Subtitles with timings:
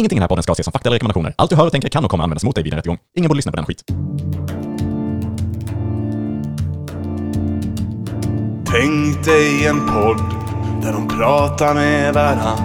[0.00, 1.34] Ingenting i den här podden ska ses som fakta eller rekommendationer.
[1.38, 2.98] Allt du hör och tänker kan och kommer användas mot dig vid en rättegång.
[3.16, 3.84] Ingen borde lyssna på den skit.
[8.66, 10.18] Tänk dig en podd
[10.82, 12.58] där de pratar med varann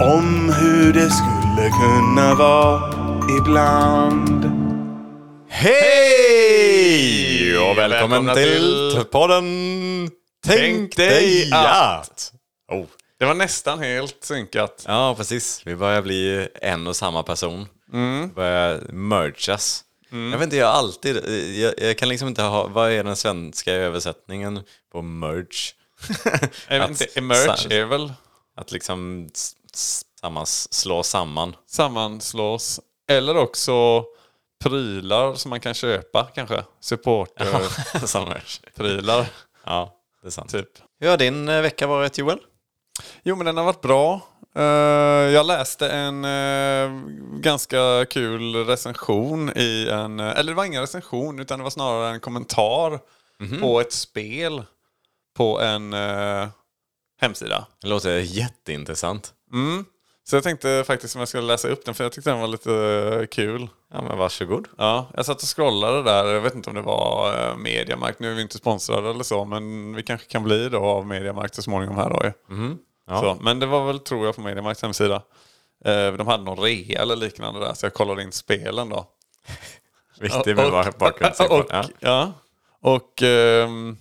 [0.00, 2.92] om hur det skulle kunna vara
[3.40, 4.44] ibland.
[5.48, 5.98] Hej
[7.58, 9.44] och välkommen Välkomna till, till podden
[10.46, 12.32] Tänk dig att.
[12.72, 12.84] Oh.
[13.18, 14.84] Det var nästan helt synkat.
[14.88, 15.62] Ja, precis.
[15.66, 17.68] Vi börjar bli en och samma person.
[17.92, 18.32] Mm.
[18.34, 19.84] Börjar mergas.
[20.10, 21.16] Jag vet inte, jag alltid,
[21.56, 25.72] jag, jag kan liksom inte ha, vad är den svenska översättningen på merge?
[26.68, 28.12] Jag vet Att inte, emerge är väl
[28.56, 31.56] Att liksom s- s- sammans, slå samman.
[31.66, 32.80] sammanslås.
[33.08, 34.04] Eller också
[34.64, 36.64] prylar som man kan köpa kanske.
[36.80, 39.26] Supporterprylar.
[39.66, 40.50] Ja, det är sant.
[40.52, 40.68] typ.
[41.00, 42.38] Hur har din eh, vecka varit Joel?
[43.22, 44.20] Jo, men den har varit bra.
[44.56, 44.62] Eh,
[45.32, 47.00] jag läste en eh,
[47.40, 50.20] ganska kul recension i en...
[50.20, 53.00] eh, Eller det var ingen recension, utan det var snarare en kommentar
[53.60, 54.62] på ett spel
[55.36, 55.94] på en
[57.20, 57.66] hemsida.
[57.80, 59.32] Det låter jätteintressant.
[59.52, 59.84] Mm.
[60.26, 62.48] Så jag tänkte faktiskt om jag skulle läsa upp den, för jag tyckte den var
[62.48, 62.74] lite
[63.20, 63.68] eh, kul.
[63.92, 64.68] Ja, men varsågod.
[64.78, 66.24] Ja, jag satt och scrollade där.
[66.26, 68.20] Jag vet inte om det var uh, Mediamarkt.
[68.20, 71.54] Nu är vi inte sponsrade eller så, men vi kanske kan bli då av Mediamarkt
[71.54, 72.32] så småningom här då ju.
[73.08, 73.20] Ja.
[73.20, 75.22] Så, men det var väl, tror jag, på Mediamarkts hemsida.
[75.84, 79.06] Eh, de hade någon rea eller liknande där, så jag kollade in spelen då.
[80.20, 81.62] Viktigt med Och- bakgrundsinfo.
[81.70, 81.84] Ja.
[82.00, 82.32] ja.
[82.82, 83.96] Och ehm,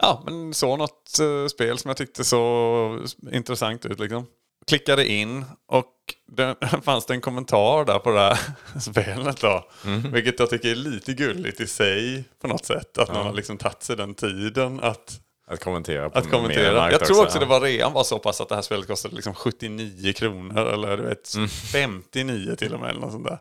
[0.00, 3.00] ja, men så något eh, spel som jag tyckte så
[3.32, 4.26] intressant ut liksom.
[4.66, 5.90] Klickade in och
[6.26, 8.38] det fanns det en kommentar där på det här
[8.80, 9.68] spelet då.
[9.84, 10.12] Mhm.
[10.12, 12.98] Vilket jag tycker är lite gulligt i sig på något sätt.
[12.98, 16.92] Att man har liksom tagit sig den tiden att, Att kommentera på att kommentera.
[16.92, 17.40] Jag tror också ja.
[17.40, 20.66] det var rean var så pass att det här spelet kostade liksom 79 kronor.
[20.66, 21.48] Eller du vet, Mm.
[21.48, 22.90] 59 till och med.
[22.90, 23.38] Eller något sånt där.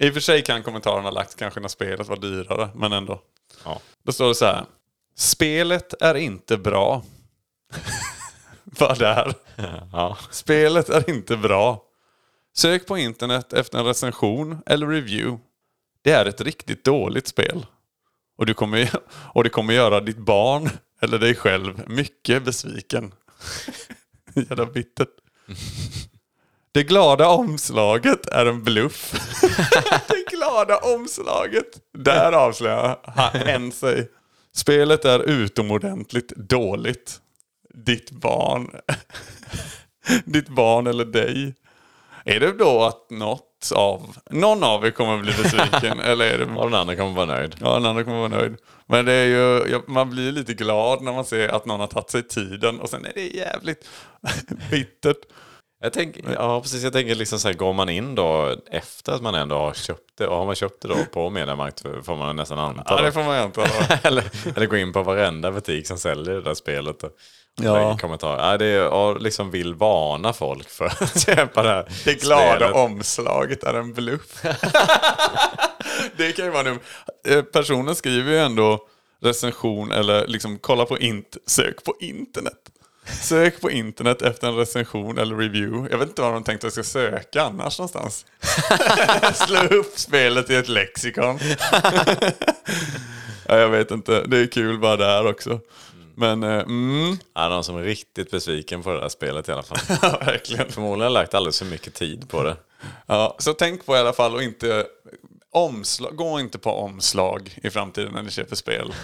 [0.00, 2.68] I och för sig kan kommentaren ha lagt kanske när spelet var dyrare.
[2.74, 3.20] Men ändå.
[3.64, 3.80] Ja.
[4.02, 4.64] Då står det så här.
[5.16, 7.02] Spelet är inte bra.
[8.78, 9.34] Bara där.
[9.92, 10.18] Ja.
[10.30, 11.82] Spelet är inte bra.
[12.56, 15.38] Sök på internet efter en recension eller review.
[16.02, 17.66] Det är ett riktigt dåligt spel.
[18.38, 18.90] Och, du kommer,
[19.34, 23.12] och det kommer göra ditt barn eller dig själv mycket besviken.
[24.34, 25.08] Jävla bittert.
[26.72, 29.14] Det glada omslaget är en bluff.
[30.08, 31.80] det glada omslaget.
[31.98, 32.98] Där avslöjar
[33.44, 34.08] hen sig.
[34.54, 37.20] Spelet är utomordentligt dåligt.
[37.84, 38.70] Ditt barn.
[40.24, 41.54] Ditt barn eller dig.
[42.24, 46.00] Är det då att något av, någon av er kommer bli besviken?
[46.04, 47.56] eller är det Och den andra kommer vara nöjd.
[47.60, 48.56] Ja, den andra kommer vara nöjd.
[48.86, 52.10] Men det är ju, man blir lite glad när man ser att någon har tagit
[52.10, 53.88] sig tiden och sen är det jävligt
[54.70, 55.18] bittert.
[55.80, 56.82] Jag tänker, ja, precis.
[56.82, 60.18] Jag tänker liksom så här, går man in då efter att man ändå har köpt
[60.18, 62.84] det, och har man köpt det då på Mediamarkt får man nästan anta.
[62.86, 63.66] Ja, det får man anta.
[64.02, 64.24] eller,
[64.56, 67.02] eller gå in på varenda butik som säljer det där spelet.
[67.02, 67.10] Och
[67.60, 67.74] Ja.
[67.74, 68.50] lägga kommentarer.
[68.50, 72.56] Ja, det är, och liksom vill varna folk för att köpa det här Det glada
[72.56, 72.74] spelet.
[72.74, 74.42] omslaget är en bluff.
[76.16, 76.78] det kan ju vara nu.
[77.28, 78.78] Eh, Personen skriver ju ändå
[79.22, 82.54] recension eller liksom kolla på int, sök på internet.
[83.20, 85.88] Sök på internet efter en recension eller review.
[85.90, 88.26] Jag vet inte vad de tänkte att jag ska söka annars någonstans.
[89.46, 91.38] Slå upp spelet i ett lexikon.
[93.46, 94.22] ja, jag vet inte.
[94.26, 95.60] Det är kul bara där också.
[96.18, 99.62] Men, eh, mm, Ja, någon som är riktigt besviken på det där spelet i alla
[99.62, 99.78] fall.
[100.02, 100.72] ja, verkligen.
[100.72, 102.56] Förmodligen har lagt alldeles för mycket tid på det.
[103.06, 104.86] Ja, så tänk på i alla fall och inte
[105.52, 108.94] omslag, gå inte på omslag i framtiden när ni köper spel.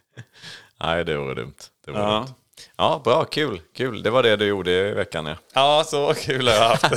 [0.80, 1.54] Nej, det vore dumt.
[1.84, 2.12] Det vore Ja.
[2.18, 2.34] dumt.
[2.76, 4.02] Ja, bra, kul, kul.
[4.02, 5.36] Det var det du gjorde i veckan, ja.
[5.54, 6.92] Ja, så kul har jag haft.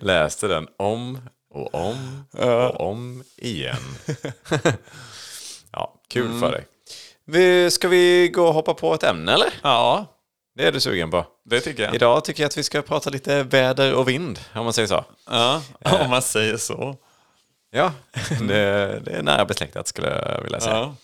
[0.00, 1.18] Läste den om
[1.50, 3.76] och om och om igen.
[5.72, 6.66] ja, kul för dig.
[7.30, 9.48] Vi, ska vi gå och hoppa på ett ämne eller?
[9.62, 10.06] Ja,
[10.56, 11.26] Det är du sugen på?
[11.44, 11.94] det tycker jag.
[11.94, 15.04] Idag tycker jag att vi ska prata lite väder och vind, om man säger så.
[15.30, 16.96] Ja, om man säger så.
[17.70, 17.92] Ja,
[18.48, 20.94] det, det är nära besläktat skulle jag vilja säga.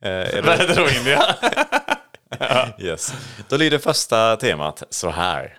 [0.00, 0.08] Ja.
[0.08, 1.06] Eh, Väder och vind,
[2.38, 2.68] ja.
[2.78, 3.14] yes.
[3.48, 5.58] Då lyder första temat så här.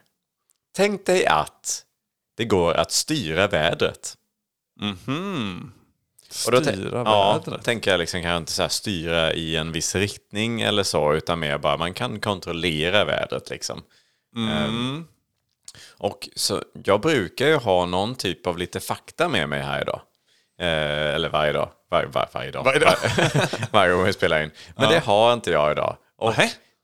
[0.75, 1.83] Tänk dig att
[2.37, 4.13] det går att styra vädret.
[6.29, 6.45] Mhm.
[6.45, 7.63] Och då Styra ja, vädret.
[7.65, 11.57] tänker jag liksom kanske inte så styra i en viss riktning eller så, utan mer
[11.57, 13.83] bara man kan kontrollera vädret liksom.
[14.37, 15.05] Ehm,
[15.97, 20.01] och så jag brukar ju ha någon typ av lite fakta med mig här idag.
[20.59, 21.69] Eh, eller varje dag.
[21.89, 22.63] Var, var, varje dag.
[22.63, 22.95] Varje dag.
[23.71, 24.51] varje gång vi spelar in.
[24.75, 24.91] Men Ja.
[24.91, 25.97] det har inte jag idag.
[26.17, 26.33] Och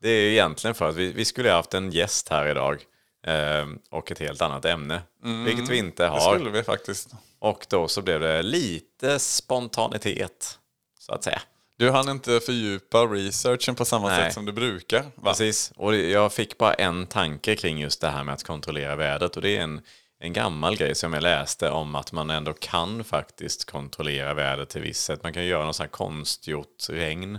[0.02, 2.82] det är ju egentligen för att vi, vi skulle ha haft en gäst här idag.
[3.26, 5.02] Eh, och ett helt annat ämne.
[5.44, 6.18] Vilket vi inte Mm.
[6.18, 6.34] Det har.
[6.34, 7.10] skulle vi faktiskt.
[7.38, 10.58] Och då så blev det lite spontanitet,
[10.98, 11.42] så att säga.
[11.78, 14.24] Du hann inte fördjupa researchen på samma Nej.
[14.24, 15.02] sätt som du brukar.
[15.02, 15.30] Va?
[15.30, 19.36] Precis, och jag fick bara en tanke kring just det här med att kontrollera vädret.
[19.36, 19.80] Och det är en,
[20.20, 24.80] en gammal grej som jag läste om att man ändå kan faktiskt kontrollera vädret till
[24.80, 25.22] viss sätt.
[25.22, 27.38] Man kan göra någon sån här konstgjort regn.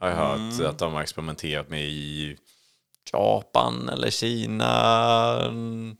[0.00, 2.36] Har jag hört att de har experimenterat med i
[3.12, 5.40] Japan eller Kina.
[5.44, 5.96] mm,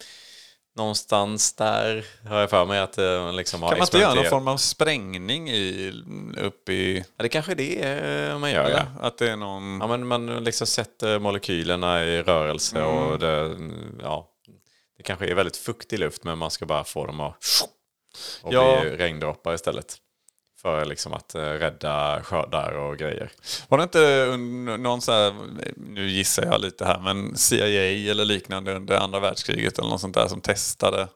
[0.77, 4.15] Någonstans där har jag för mig att eh, man liksom har Kan man inte göra
[4.15, 5.93] någon form av sprängning i,
[6.41, 7.05] upp i...
[7.17, 8.71] Ja, det kanske är det eh, man gör.
[8.71, 8.83] Ja.
[9.01, 9.79] Att det är någon...
[9.81, 13.57] Ja, men man liksom sätter molekylerna i rörelse och det,
[14.03, 14.31] ja,
[14.97, 17.35] det kanske är väldigt fuktig luft men man ska bara få dem att
[18.43, 18.81] och Ja.
[18.81, 19.97] bli regndroppar istället.
[20.63, 23.31] För liksom att eh, rädda skördar och grejer.
[23.69, 24.37] Var det inte
[24.79, 25.35] någon så här,
[25.77, 30.15] nu gissar jag lite här, men CIA eller liknande under andra världskriget eller något sånt
[30.15, 31.09] där som testade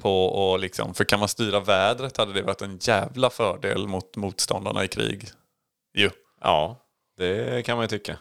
[0.00, 4.16] på och liksom, för kan man styra vädret hade det varit en jävla fördel mot
[4.16, 5.28] motståndarna i krig.
[5.94, 6.10] Jo.
[6.40, 6.76] Ja,
[7.18, 8.16] det kan man ju tycka.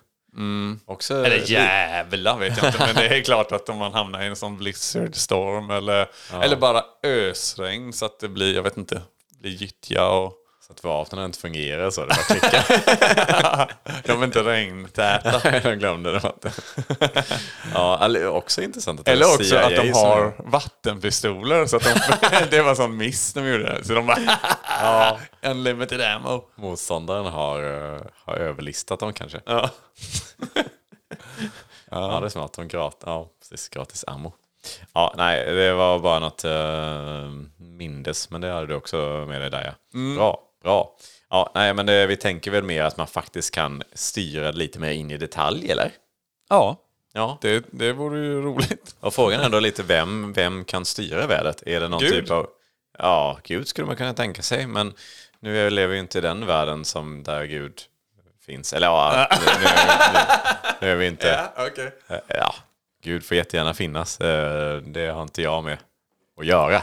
[0.85, 1.25] Också, Mm.
[1.25, 4.35] Eller jävla vet jag inte, men det är klart att om man hamnar i en
[4.35, 6.07] sån blizzard storm eller,
[6.41, 9.01] eller bara ösregn så att det blir, jag vet inte,
[9.43, 10.33] blir gyttja och
[10.67, 12.01] Så att vapnen inte fungerar så.
[12.01, 13.77] Det bara klickar.
[14.07, 15.59] de är inte regntäta.
[15.63, 16.33] jag glömde det.
[17.73, 21.65] ja, eller också intressant att Eller är också CIA att de har vattenpistoler.
[21.65, 23.83] Så att de, det var en sån miss de gjorde.
[23.83, 24.19] Så de bara...
[24.81, 25.19] ja.
[25.41, 26.43] Unlimited ammo.
[26.55, 29.41] Motståndaren har, eh, har överlistat dem kanske.
[29.45, 29.69] Ja.
[31.91, 32.53] Ja, det är smart.
[32.53, 34.33] De grat ja, precis, gratis ammo.
[34.93, 39.49] Ja, nej, det var bara något uh, mindes, men det hade du också med dig
[39.49, 39.99] där ja.
[39.99, 40.15] Mm.
[40.15, 40.95] Bra, bra.
[41.29, 44.91] Ja, nej, men det, vi tänker väl mer att man faktiskt kan styra lite mer
[44.91, 45.91] in i detalj, eller?
[46.49, 46.77] Ja,
[47.15, 48.95] Ja, det, det vore ju roligt.
[48.99, 51.63] och frågan är då lite vem, vem kan styra vädret?
[51.65, 52.11] Är det någon Gud.
[52.11, 52.47] typ av...
[52.97, 54.93] Ja, Gud skulle man kunna tänka sig, men
[55.39, 57.81] nu lever vi inte i den världen som där Gud
[58.45, 58.73] finns.
[58.73, 59.67] Eller ja, nu, nu,
[60.13, 60.19] nu,
[60.81, 61.49] nu är vi inte...
[61.57, 61.91] okej.
[62.07, 62.55] Eh, Ja,
[63.03, 64.19] Gud får jättegärna finnas.
[64.21, 65.77] Eh, Det har inte jag med
[66.39, 66.81] att göra.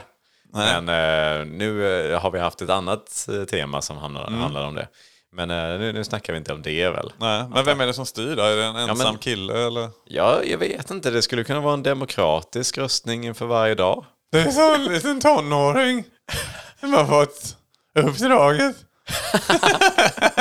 [0.53, 4.41] Men eh, nu eh, har vi haft ett annat tema som handlar, Mm.
[4.41, 4.89] handlar om det.
[5.33, 7.13] Men nu, nu snackar vi inte om det väl.
[7.19, 8.43] Nej, men vem är det som styr då?
[8.43, 9.89] Är det en ensam men- kille eller?
[10.05, 11.11] Ja, jag vet inte.
[11.11, 14.05] Det skulle kunna vara en demokratisk röstning inför varje dag.
[14.33, 16.05] Det är så en liten tonåring
[16.81, 17.57] som har fått
[17.95, 18.77] uppdraget.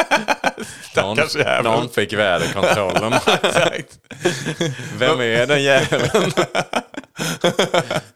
[1.02, 1.18] Någon,
[1.64, 3.14] någon fick väderkontrollen.
[4.98, 6.32] Vem är den jäveln?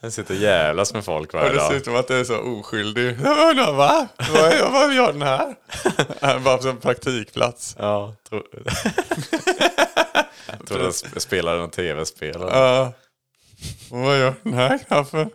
[0.02, 1.72] Den sitter och jävlas med folk Och varje dag.
[1.72, 3.18] dessutom att det är så oskyldig.
[3.24, 4.08] Jag undrar, va?
[4.34, 5.56] Vad, vad gör den här?
[6.40, 7.76] Bara som praktikplats.
[7.80, 8.42] Ja, tro...
[10.48, 12.42] jag tror den sp- spelade någon tv-spel.
[12.44, 12.50] Och
[13.90, 15.30] vad gör den här knappen?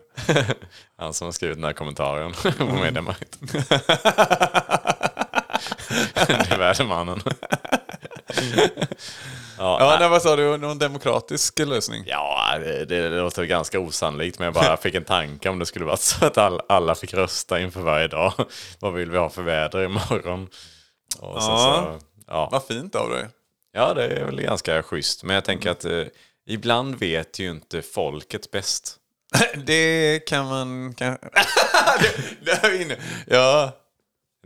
[0.99, 3.39] Han som har skrivit den här kommentaren på Mediamarkt.
[6.49, 7.21] det är värdemannen.
[9.59, 9.97] ja, Ja, nej.
[10.01, 10.57] nej, vad sa du?
[10.57, 12.05] Någon demokratisk lösning?
[12.07, 15.85] ja det, det låter ganska osannolikt men jag bara fick en tanke om det skulle
[15.85, 18.33] vara så att all, alla fick rösta inför varje dag.
[18.81, 20.49] Vad vill vi ha för väder imorgon?
[21.19, 21.41] Och Ja.
[21.41, 22.49] så, ja.
[22.53, 23.27] Vad fint av dig.
[23.73, 25.23] ja, det är väl ganska schysst.
[25.25, 26.03] Men jag tänker att eh,
[26.49, 28.95] ibland vet ju inte folket bäst.
[29.55, 30.95] Det kan man...
[30.95, 31.17] Kan...
[32.01, 32.11] det,
[32.45, 32.97] det är vi inne.
[33.27, 33.73] Ja,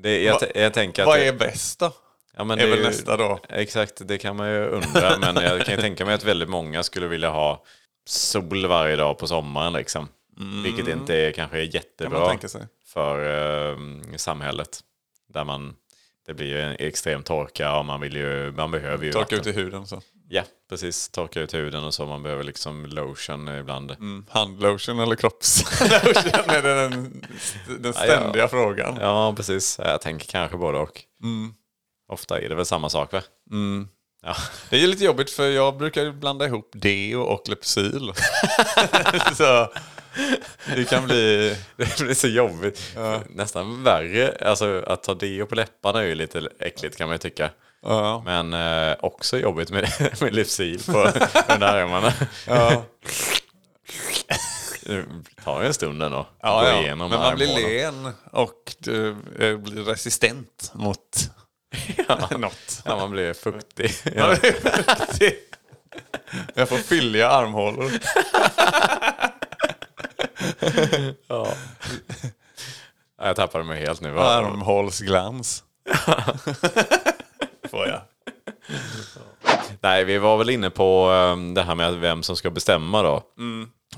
[0.01, 1.07] Det, jag, Va- jag tänker att...
[1.07, 1.93] vad är bäst då?
[2.37, 3.39] Ja, men är väl ju- nästa då.
[3.49, 5.19] Exakt, det kan man ju undra.
[5.33, 7.65] men jag kan ju tänka mig att väldigt många skulle vilja ha
[8.07, 9.73] sol varje dag på sommaren.
[9.73, 10.09] Liksom.
[10.65, 11.71] Vilket inte är, kanske är Mm.
[11.71, 12.39] Jättebra
[12.87, 13.77] för eh,
[14.17, 14.81] samhället.
[15.29, 15.75] Där man,
[16.27, 19.39] det blir ju en extrem torka och man, vill ju, man behöver ju Torka vatten.
[19.51, 20.03] ut i huden så.
[20.29, 21.09] Ja, precis.
[21.09, 22.07] Torka ut huden och så.
[22.07, 23.91] Man behöver liksom lotion ibland.
[23.91, 27.27] Mm, handlotion eller kroppslotion är den,
[27.79, 28.99] den ständiga frågan.
[29.01, 29.79] Ja, precis.
[29.85, 31.01] Jag tänker kanske både och.
[31.23, 31.55] Mm.
[32.09, 33.23] Ofta är det väl samma sak, va?
[34.23, 34.37] Ja.
[34.71, 38.13] Det är ju lite jobbigt för jag brukar blanda ihop deo och Lypsyl.
[39.35, 39.73] så
[40.77, 41.57] det kan bli...
[41.77, 42.97] Det blir så jobbigt.
[43.29, 44.37] Nästan värre.
[44.41, 47.51] Alltså att ta deo på läpparna är ju lite äckligt kan man ju tycka.
[47.83, 48.23] Ja.
[48.25, 49.89] Men eh, också jobbigt med,
[50.21, 50.99] med Lypsyl på
[51.55, 52.13] under armarna.
[52.47, 52.85] Ja.
[54.83, 55.05] Det
[55.45, 56.27] tar ju en stund ändå.
[56.43, 56.97] Ja, ja.
[56.97, 58.03] Men man blir armhålan.
[58.05, 61.31] len och du eh, blir resistent mot
[62.31, 62.83] något.
[62.85, 63.95] Ja, man blir fuktig.
[64.17, 64.37] Ja.
[66.55, 67.91] Jag får fylliga armhålor.
[71.27, 71.49] Ja.
[73.19, 74.19] Ja, Jag tappade mig helt nu.
[74.21, 75.65] Armhålsglans.
[77.71, 78.01] Får jag.
[79.81, 83.23] Nej, vi var väl inne på um, det här med vem som ska bestämma då.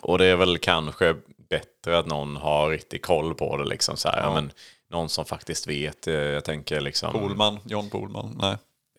[0.01, 1.15] Och det är väl kanske
[1.51, 3.65] bättre att någon har riktig koll på det.
[3.65, 4.21] Liksom, så här.
[4.23, 4.35] Ja.
[4.35, 4.53] Men,
[4.91, 6.07] någon som faktiskt vet.
[6.07, 7.13] eh, Jag tänker liksom...
[7.13, 8.37] Polman, John Polman.
[8.41, 8.57] Nej,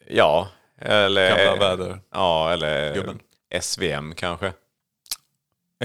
[0.07, 0.47] Ja,
[0.81, 1.47] eller...
[1.47, 1.99] gamla väder.
[2.13, 3.19] Ja, eller Gubben.
[3.61, 4.53] SVM kanske.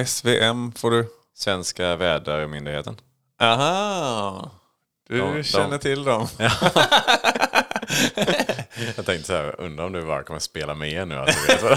[0.06, 1.08] SVM får du.
[1.40, 2.96] Svenska vädermyndigheten.
[3.40, 4.50] Aha!
[5.08, 6.26] Du Ja, de- känner till dem.
[8.96, 11.16] Jag tänkte så här, undrar om du bara kommer spela med nu.
[11.16, 11.76] Alltså,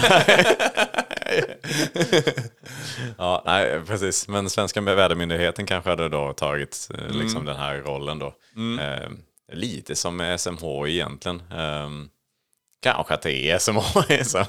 [3.18, 4.28] ja, nej, precis.
[4.28, 8.34] Men Svenska vädermyndigheten kanske hade då tagit eh, liksom den här rollen då.
[8.80, 9.10] Eh,
[9.52, 11.42] lite som SMH egentligen.
[11.52, 11.88] Eh,
[12.82, 14.22] kanske att det är SMH.
[14.24, 14.44] Så.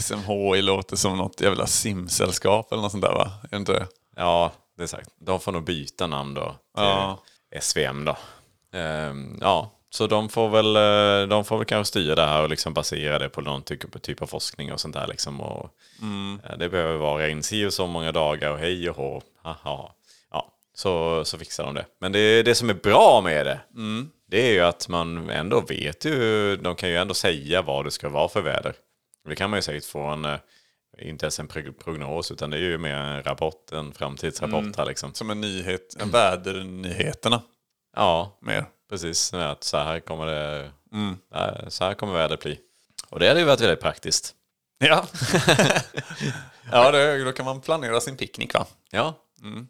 [0.00, 3.30] SMHI låter som något jävla simsällskap eller något sånt där va?
[3.44, 3.86] Är det inte det?
[4.18, 5.10] Ja, det är sagt.
[5.18, 7.18] De får nog byta namn då till Ja.
[7.60, 8.16] SVM då.
[8.78, 12.48] Ehm, ja, så de får väl, eh, de får väl kanske styra det här och
[12.50, 15.40] liksom basera det på någon typ, typ av forskning och sånt där liksom.
[15.40, 15.70] Och,
[16.44, 19.22] eh, Det behöver vara in si och så många dagar och hej och hå.
[19.42, 19.92] Haha.
[20.30, 21.84] Ja, så, så fixar de det.
[22.00, 23.60] Men det, det som är bra med det,
[24.30, 27.90] det är ju att man ändå vet ju, de kan ju ändå säga vad det
[27.90, 28.74] ska vara för väder.
[29.28, 30.36] Det kan man ju säkert få en, eh,
[30.98, 34.86] inte ens en prog- prognos, utan det är ju mer en rapport, en framtidsrapport här
[34.86, 35.14] liksom.
[35.14, 37.42] Som en nyhet, en vädernyheterna
[37.96, 38.64] Ja, mer.
[38.90, 39.34] precis.
[39.34, 40.70] Att så här kommer det,
[41.32, 42.58] nej, så här kommer vädret bli.
[43.10, 44.34] Och det hade ju varit väldigt praktiskt.
[44.78, 45.06] Ja.
[46.72, 48.66] ja, det, då kan man planera sin picknick va?
[48.90, 49.14] Ja,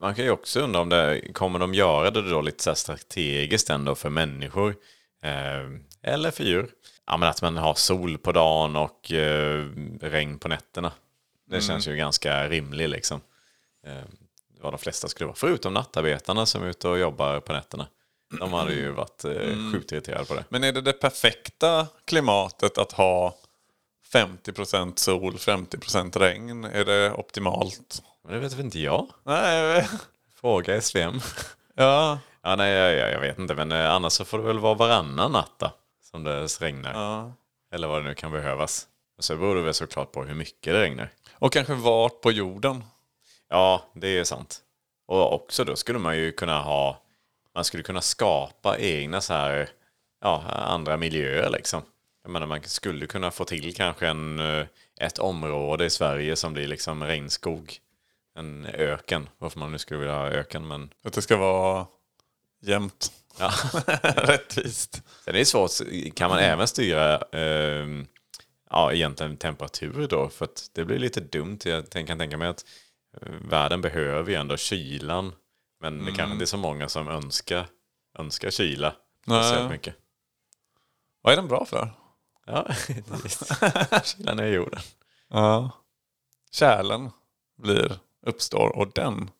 [0.00, 3.70] man kan ju också undra om det, kommer de göra det då lite så strategiskt
[3.70, 4.74] ändå för människor?
[5.22, 5.68] Eh,
[6.02, 6.70] eller för djur?
[7.06, 9.66] Ja, men att man har sol på dagen och eh,
[10.00, 10.92] regn på nätterna.
[11.48, 13.20] Det känns ju ganska rimligt liksom.
[13.86, 14.02] Eh,
[14.60, 15.36] vad de flesta skulle vara.
[15.36, 17.86] Förutom nattarbetarna som är ute och jobbar på nätterna.
[18.38, 20.44] De hade ju varit eh, sjukt irriterade på det.
[20.48, 23.34] Men är det det perfekta klimatet att ha
[24.12, 26.64] 50% sol, 50% regn?
[26.64, 28.02] Är det optimalt?
[28.24, 29.06] Men det vet väl inte jag.
[29.24, 29.88] Nej,
[30.40, 31.20] Fråga SVM.
[31.74, 32.18] ja.
[32.42, 34.74] Ja, nej, jag, jag, jag vet inte, men eh, annars så får det väl vara
[34.74, 35.72] varannan natt då,
[36.10, 36.92] som det regnar.
[36.92, 37.32] ja.
[37.72, 38.86] Eller vad det nu kan behövas.
[39.18, 41.10] Och så beror det väl såklart på hur mycket det regnar.
[41.40, 42.84] Och kanske vart på jorden?
[43.48, 44.60] Ja, det är sant.
[45.06, 47.02] Och också då skulle man ju kunna ha,
[47.54, 49.68] man skulle kunna skapa egna så här,
[50.20, 51.82] ja, andra miljöer liksom.
[52.22, 54.66] Jag menar, man skulle kunna få till kanske en, eh,
[55.00, 57.76] ett område i Sverige som blir liksom regnskog.
[58.38, 61.86] En öken, varför man nu skulle vilja ha öken, men Att det ska vara
[62.62, 63.12] jämnt.
[63.38, 63.52] ja.
[64.02, 65.02] Rättvist.
[65.24, 65.70] Sen är det svårt,
[66.14, 67.86] kan man även styra eh,
[68.70, 70.28] ja, egentligen temperatur då?
[70.28, 71.58] För att det blir lite dumt.
[71.64, 72.64] Jag kan tänka mig att
[73.20, 75.32] eh, världen behöver ju ändå kylan.
[75.80, 77.66] Men det kanske inte är så många som önskar,
[78.18, 78.94] önskar kyla.
[79.22, 79.94] speciellt mycket.
[81.22, 81.90] Vad är den bra för?
[82.46, 82.66] Ja,
[84.04, 84.80] kylan är jorden.
[85.28, 85.70] Ja.
[86.50, 87.10] Kärlen
[87.56, 89.30] blir, uppstår och den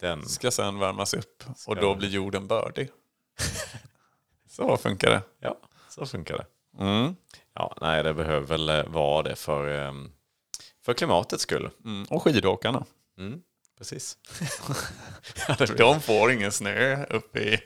[0.00, 1.44] Den, ska sen värmas upp.
[1.66, 2.90] Och då blir jorden bördig.
[4.48, 5.22] Så funkar det.
[5.40, 6.46] ja, så funkar det.
[6.84, 7.16] Mm.
[7.58, 9.92] Ja, nej, det behöver väl eh, vara det för, eh,
[10.84, 11.70] för klimatets skull.
[11.84, 12.04] Mm.
[12.10, 12.84] Och skidåkarna.
[13.18, 13.40] Mm,
[13.78, 14.16] precis.
[15.76, 17.60] De får ingen snö uppe i...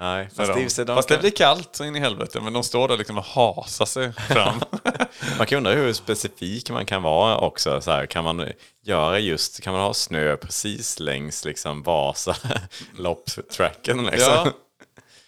[0.00, 2.40] Nej, Fast, fast, de, det, de fast det blir kallt så in i helvete.
[2.40, 4.60] Men de står där liksom och hasar sig fram.
[5.38, 7.80] Man kan undra hur specifik man kan vara också.
[7.80, 8.48] Så här, kan man
[8.82, 12.36] göra just, kan man ha snö precis längs liksom Vasa
[12.96, 14.32] lopptracken liksom?
[14.32, 14.52] ja,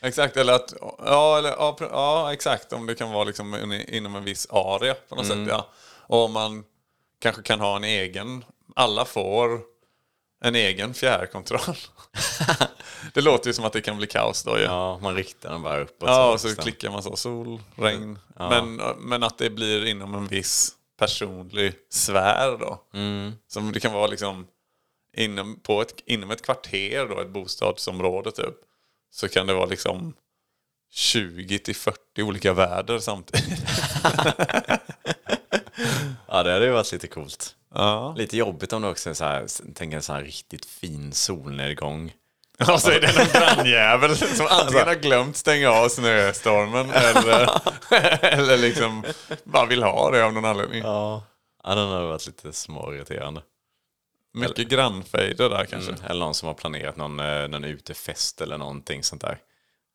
[0.02, 0.36] exakt.
[0.36, 2.72] Eller att, ja, eller, ja, ja, exakt.
[2.72, 5.48] Om det kan vara liksom in- inom en viss area på något sätt.
[5.48, 5.68] Ja.
[6.06, 6.64] Och om man
[7.18, 8.44] kanske kan ha en egen,
[8.76, 9.60] alla får
[10.44, 11.76] en egen fjärrkontroll.
[13.14, 14.64] det låter ju som att det kan bli kaos då ju.
[14.64, 16.08] Ja, man riktar den bara uppåt.
[16.08, 16.64] Ja, och så bestämt.
[16.64, 18.18] klickar man så, sol, regn.
[18.36, 22.82] Men, men att det blir inom en viss personlig sfär då.
[23.48, 24.46] Som det kan vara liksom
[25.16, 28.54] inom, på ett, inom ett kvarter då, ett bostadsområde typ.
[29.12, 30.14] Så kan det vara liksom
[30.90, 33.62] 20 till 40 olika väder samtidigt.
[36.28, 37.54] Ja, det hade ju varit lite coolt.
[37.74, 38.14] Ja.
[38.16, 42.12] Lite jobbigt om det också är så här, tänker en så här riktigt fin solnedgång.
[42.72, 47.48] Och så är det någon grannjävel som antingen har glömt stänga av snöstormen eller,
[48.24, 49.04] eller liksom
[49.44, 50.82] bara vill ha det av någon anledning.
[50.82, 51.22] Ja,
[51.64, 53.42] ja den hade varit lite småirriterande.
[54.34, 55.92] Mycket grannfejder där kanske.
[55.92, 56.04] Mm.
[56.04, 59.38] Eller någon som har planerat någon, eh, någon utefest eller någonting sånt där.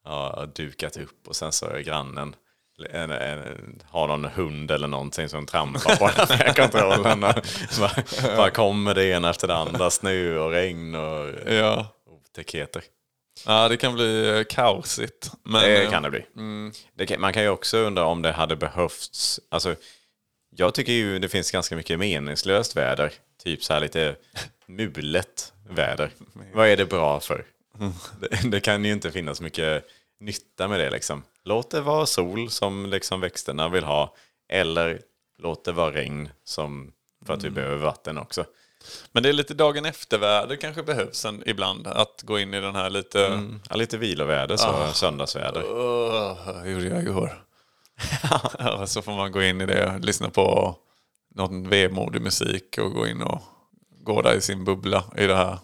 [0.06, 2.36] Ja, dukat upp och sen så är grannen
[2.90, 7.24] en, en, har någon hund eller någonting som trampar på den här fjärrkontrollen.
[7.24, 7.34] och
[7.80, 9.90] Bara, bara kommer det ena efter det andra.
[9.90, 11.88] Snö och regn och Ja.
[12.10, 12.84] otäckheter.
[13.46, 15.32] ja, det kan bli eh, kaosigt.
[15.44, 16.26] Men, Det eh, kan det bli.
[16.98, 19.40] Det kan, man kan ju också undra om det hade behövts.
[19.50, 19.76] Alltså,
[20.60, 23.14] Jag tycker ju det finns ganska mycket meningslöst väder.
[23.44, 24.16] Typ så här lite
[24.66, 26.12] mulet väder.
[26.54, 27.46] Vad är det bra för?
[28.20, 29.86] Det, det kan ju inte finnas mycket
[30.20, 31.24] nytta med det liksom.
[31.44, 34.16] Låt det vara sol som liksom växterna vill ha.
[34.50, 35.02] Eller
[35.42, 36.92] låt det vara regn som,
[37.26, 38.46] för att vi behöver vatten också.
[39.12, 41.88] Men det är lite dagen efter-väder kanske behövs en, ibland.
[41.88, 43.44] Att gå in i den här lite...
[43.70, 45.62] Ja, lite viloväder, så söndagsväder.
[45.62, 47.47] Uh, gjorde jag igår.
[48.86, 50.76] så får man gå in i det, lyssna på
[51.36, 53.42] någon vemodig musik och gå in och
[54.04, 55.58] gå där i sin bubbla i det här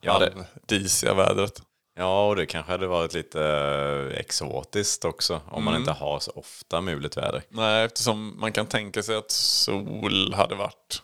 [0.00, 1.62] Ja, det- halvdisiga vädret.
[1.96, 3.44] Ja, och det kanske hade varit lite
[4.12, 5.40] eh, exotiskt också.
[5.50, 7.42] Om man inte har så ofta mulet väder.
[7.48, 11.02] Nej, eftersom man kan tänka sig att sol hade varit...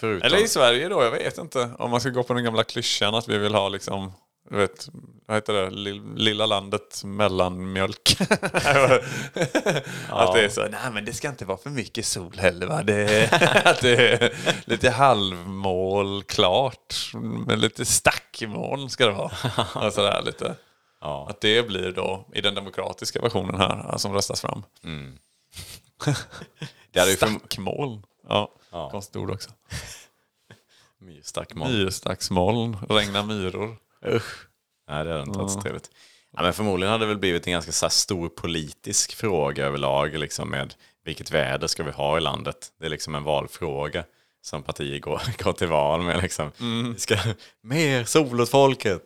[0.00, 0.26] Förutom...
[0.26, 1.70] Eller i Sverige då, jag vet inte.
[1.78, 4.12] Om man ska gå på den gamla klyschan att vi vill ha liksom,
[4.50, 4.88] du vet,
[5.26, 8.16] vad heter det, Lill- lilla landet mellanmjölk.
[10.08, 12.82] Att det är så, nej men det ska inte vara för mycket sol heller va.
[12.82, 13.32] Det,
[13.64, 14.34] att det är
[14.70, 16.94] lite halvmål klart,
[17.46, 19.32] men lite stackmål ska det vara.
[19.86, 20.54] Och sådär lite.
[21.00, 21.26] Ja.
[21.30, 24.62] Att det blir då i den demokratiska versionen här som röstas fram.
[26.04, 27.16] För...
[27.16, 28.02] Stackmoln.
[28.28, 28.90] Ja, Ja.
[28.90, 29.50] konstigt ord också.
[30.98, 31.72] Myrstackmoln.
[31.72, 33.76] Myrstacksmoln, regna myror.
[34.06, 34.46] Usch.
[34.88, 35.90] Nej, det hade inte varit så trevligt.
[36.36, 40.18] Ja, men förmodligen hade det väl blivit en ganska stor politisk fråga överlag.
[40.18, 42.72] Liksom med vilket väder ska vi ha i landet?
[42.80, 44.04] Det är liksom en valfråga
[44.42, 46.22] som partier går, går till val med.
[46.22, 46.52] Liksom.
[46.94, 47.16] Vi ska,
[47.62, 49.02] mer sol åt folket.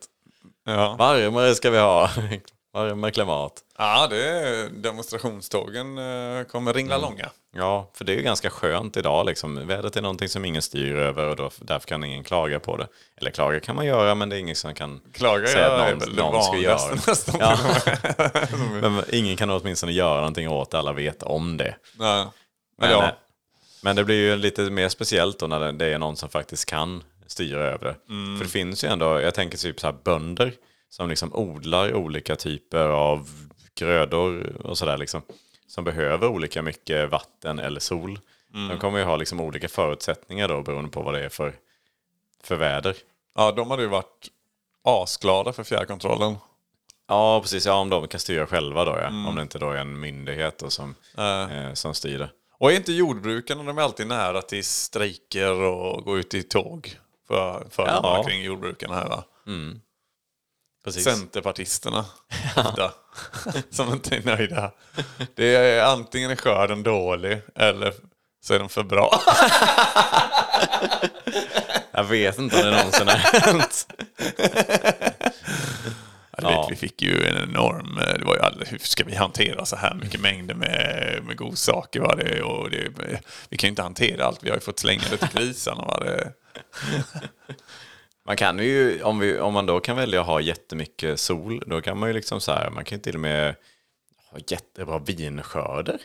[0.65, 0.97] Ja.
[0.99, 2.11] Varmare ska vi ha.
[2.73, 3.61] Varmare klimat.
[3.79, 7.31] ja, det är demonstrationstågen eh, kommer ringla långa.
[7.57, 9.27] Ja, för det är ju ganska skönt idag.
[9.27, 9.67] Liksom.
[9.67, 12.87] Vädret är någonting som ingen styr över och då, därför kan ingen klaga på det.
[13.21, 15.99] Eller klaga kan man göra, men det är ingen som kan Klaga säga är att
[15.99, 17.37] någon, det någon ska göra nästan.
[17.41, 17.59] Ja.
[18.81, 21.75] men ingen kan åtminstone göra någonting åt det, alla vet om det.
[21.99, 22.25] Nej.
[22.25, 22.31] Men
[22.79, 23.11] Men, ja, eh,
[23.83, 26.65] men det blir ju lite mer speciellt då när det- det är någon som faktiskt
[26.71, 27.97] kan styra över det.
[28.15, 28.39] Mm.
[28.39, 30.53] För det finns ju ändå, jag tänker typ så här bönder
[30.91, 33.29] som liksom odlar olika typer av
[33.79, 35.23] grödor och sådär liksom.
[35.77, 38.19] Som behöver olika mycket vatten eller sol.
[38.55, 38.69] Mm.
[38.69, 41.53] De kommer ju ha liksom olika förutsättningar då beroende på vad det är för,
[42.43, 42.97] för väder.
[43.35, 44.29] ja, de hade ju varit
[44.85, 46.37] asglada för fjärrkontrollen.
[47.09, 47.67] Ja, precis.
[47.67, 49.07] Ja, om de kan styra själva då ja.
[49.07, 49.27] Mm.
[49.27, 52.31] Om det inte då är en myndighet då som, eh, som styr det.
[52.51, 56.97] Och är inte jordbrukarna, de är alltid nära till strejker och gå ut i tåg
[57.29, 58.25] för, för Ja.
[58.27, 59.25] kring jordbrukarna här va?
[60.87, 61.05] Precis.
[61.05, 62.05] Centerpartisterna.
[62.57, 62.93] ofta,
[63.71, 64.73] som inte är nöjda.
[65.35, 67.95] Det är antingen är skörden dålig eller
[68.45, 69.21] så är den för bra.
[71.91, 73.87] Jag vet inte om det någonsin har hänt.
[76.39, 78.01] Ja, vet, vi fick ju en enorm...
[78.19, 82.01] Det var ju alldeles, hur ska vi hantera så här mycket mängder med, med godsaker?
[82.01, 82.15] Va?
[82.17, 82.89] Det, och det,
[83.49, 84.43] vi kan ju inte hantera allt.
[84.43, 85.83] Vi har ju fått slänga det till grisarna.
[85.83, 85.99] Va?
[86.01, 86.33] Det,
[88.27, 91.81] Man kan ju, om, vi, om man då kan välja att ha jättemycket sol, då
[91.81, 93.55] kan man ju liksom så här, man kan ju till och med
[94.31, 95.99] ha jättebra vinskördar.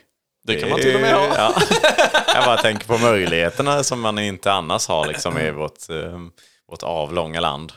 [0.43, 1.27] det kan man till och med ha.
[1.35, 1.61] Ja.
[2.35, 6.19] Jag bara tänker på möjligheterna som man inte annars har liksom i vårt, eh,
[6.67, 7.73] vårt avlånga land.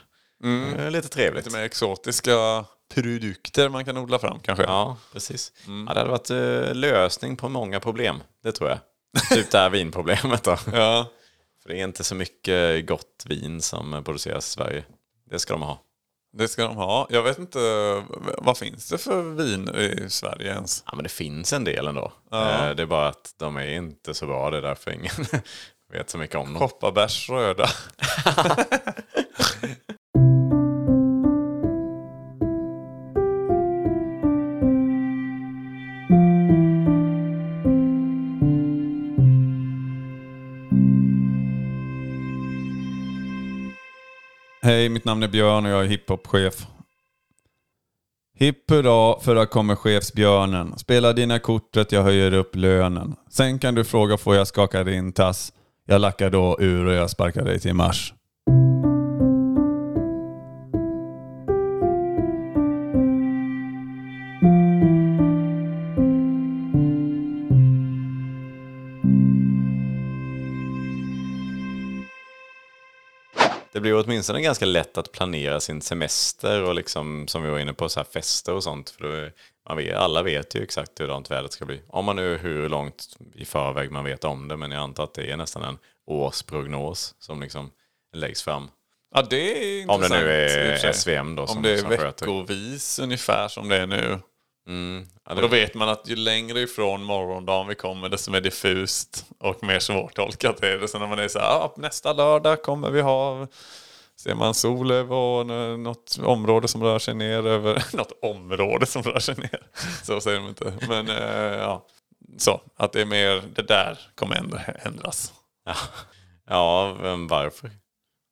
[0.79, 1.45] Är lite trevligt.
[1.45, 4.65] Lite mer exotiska produkter man kan odla fram kanske.
[4.65, 5.53] Ja, precis.
[5.87, 8.79] Ja, det hade varit eh, lösning på många problem, det tror jag.
[9.31, 10.57] Typ det här vinproblemet då.
[10.73, 11.07] Ja.
[11.67, 14.85] För det är inte så mycket gott vin som produceras i Sverige.
[15.31, 15.81] Det ska de ha.
[16.37, 17.07] Det ska de ha.
[17.11, 17.59] Jag vet inte,
[18.39, 20.83] vad finns det för vin i Sverige ens?
[20.87, 22.13] Ja, men det finns en del ändå.
[22.33, 24.51] Eh, Det är bara att de är inte så bra.
[24.51, 25.13] Det är därför ingen
[25.93, 26.59] vet så mycket om dem.
[26.69, 27.69] Kopparbärs röda.
[44.75, 46.67] Hej, mitt namn är Björn och jag är hiphopchef.
[48.39, 50.79] Hipp hurra för att kommer chefsbjörnen.
[50.79, 53.15] Spela dina kortet, jag höjer upp lönen.
[53.31, 55.53] Sen kan du fråga får jag skaka din tass.
[55.87, 58.15] Jag lackar då ur och jag sparkar dig till mars.
[73.85, 77.89] Blir åtminstone ganska lätt att planera sin semester och liksom, som vi var inne på,
[77.89, 78.91] så här fester och sånt.
[78.91, 79.31] För då
[79.69, 81.81] man vet, alla vet ju exakt hur vädret ska bli.
[81.89, 85.15] Om man nu hur långt i förväg man vet om det, men jag antar att
[85.15, 87.71] det är nästan en årsprognos som liksom
[88.17, 88.69] läggs fram.
[89.15, 89.37] Ja, det
[89.83, 90.23] är Om det intressant.
[90.25, 90.93] nu är.
[90.93, 92.27] SVM då Om som, det är som sköter.
[92.27, 94.19] veckovis ungefär som det är nu.
[94.67, 95.07] Mm.
[95.25, 99.27] Ja, Och då vet man att ju längre ifrån morgondagen vi kommer desto mer diffust
[99.39, 100.89] och mer svårtolkat är det.
[100.89, 103.47] Så när man är så här, ah, nästa lördag kommer vi ha,
[104.17, 109.21] ser man sol över något område som rör sig ner över, något område som rör
[109.21, 109.61] sig ner.
[110.03, 110.75] Så säger de inte.
[110.89, 111.87] Men eh, ja,
[112.39, 115.33] så att det är mer, det där kommer ändras.
[115.67, 115.75] ja,
[116.49, 117.71] ja, men varför?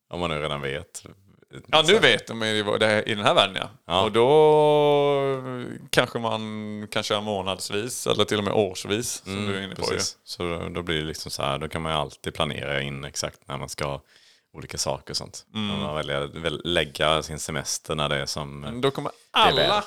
[0.09, 1.05] Om man nu redan vet.
[1.67, 3.69] Ja, nu vet de i det i den här världen ja.
[3.85, 4.01] Ja.
[4.01, 5.43] Och då
[5.89, 9.81] kanske man kan köra månadsvis eller till och med årsvis som du är inne på.
[9.81, 9.87] ju.
[9.87, 10.17] Mm, Precis.
[10.23, 13.05] Så då, då blir det liksom så här, då kan man ju alltid planera in
[13.05, 14.01] exakt när man ska ha
[14.53, 15.45] olika saker och sånt.
[15.53, 15.79] Mm.
[15.79, 18.59] Man väljer, väl, lägga sin semester när det är som...
[18.59, 19.83] Men då kommer alla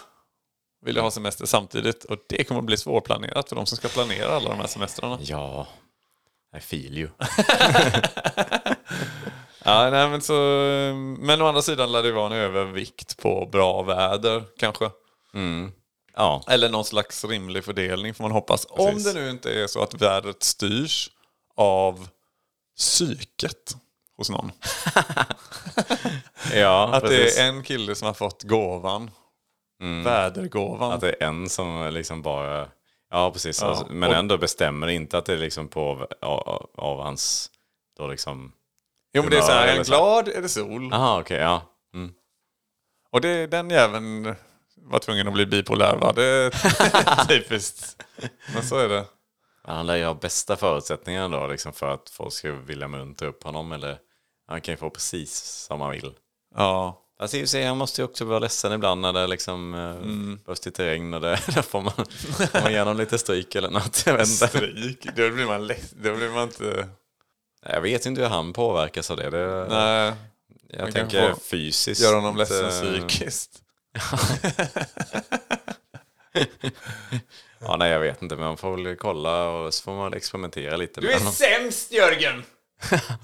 [0.84, 4.28] vilja ha semester samtidigt och det kommer att bli svårplanerat för de som ska planera
[4.28, 5.18] alla de här semestrarna.
[5.20, 5.66] Ja,
[6.56, 7.08] I feel you.
[9.66, 10.32] Ja, nej, men, så,
[11.18, 14.90] men å andra sidan lär det vara en övervikt på bra väder kanske.
[15.34, 15.72] Mm.
[16.16, 18.66] Ja, Eller någon slags rimlig fördelning får man hoppas.
[18.70, 19.14] Om Precis.
[19.14, 21.10] det nu inte är så att vädret styrs
[21.56, 22.08] av
[22.76, 23.76] psyket
[24.16, 24.52] hos någon.
[26.54, 27.36] ja Att precis.
[27.36, 29.10] det är en kille som har fått gåvan.
[30.04, 30.92] Vädergåvan.
[30.92, 32.68] Att det är en som liksom bara...
[33.10, 33.60] Ja, precis.
[33.60, 37.50] Ja, Alltså, men ändå bestämmer inte att det är liksom på av, av hans...
[37.98, 38.52] Då liksom...
[39.16, 40.92] jo men det är så här, är han glad är det sol.
[40.92, 41.62] Aha, okej, ja.
[41.94, 42.12] Mm.
[43.10, 44.34] Och det, den jäveln
[44.76, 46.12] var tvungen att bli bipolär va?
[46.16, 48.02] Det är typiskt.
[48.54, 49.04] Men så är det.
[49.64, 53.42] Han lär ju ha bästa förutsättningarna då liksom för att folk ska vilja muntra upp
[53.42, 53.72] honom.
[53.72, 53.98] Eller
[54.48, 56.12] han kan ju få precis som han vill.
[56.54, 57.02] Ja.
[57.18, 60.38] Alltså, för sig, han måste ju också vara ledsen ibland när det liksom eh, Mm.
[60.64, 61.14] lite regn.
[61.14, 61.36] Och det,
[61.68, 64.02] får man, får man ge honom lite stryk eller något.
[64.06, 64.48] Jag vet inte.
[64.48, 65.04] Stryk.
[65.16, 65.68] Då blir man.
[65.92, 66.88] Då blir man inte...
[67.68, 69.30] Jag vet inte hur han påverkas av det.
[69.30, 70.12] det Nej.
[70.68, 72.02] jag tänker fysiskt.
[72.02, 73.62] Gör honom ledsen eh, psykiskt.
[77.58, 78.36] Ja, nej, jag vet inte.
[78.36, 81.00] Men man får väl kolla och så får man experimentera lite.
[81.00, 81.32] Du med är honom.
[81.32, 82.44] sämst Jörgen!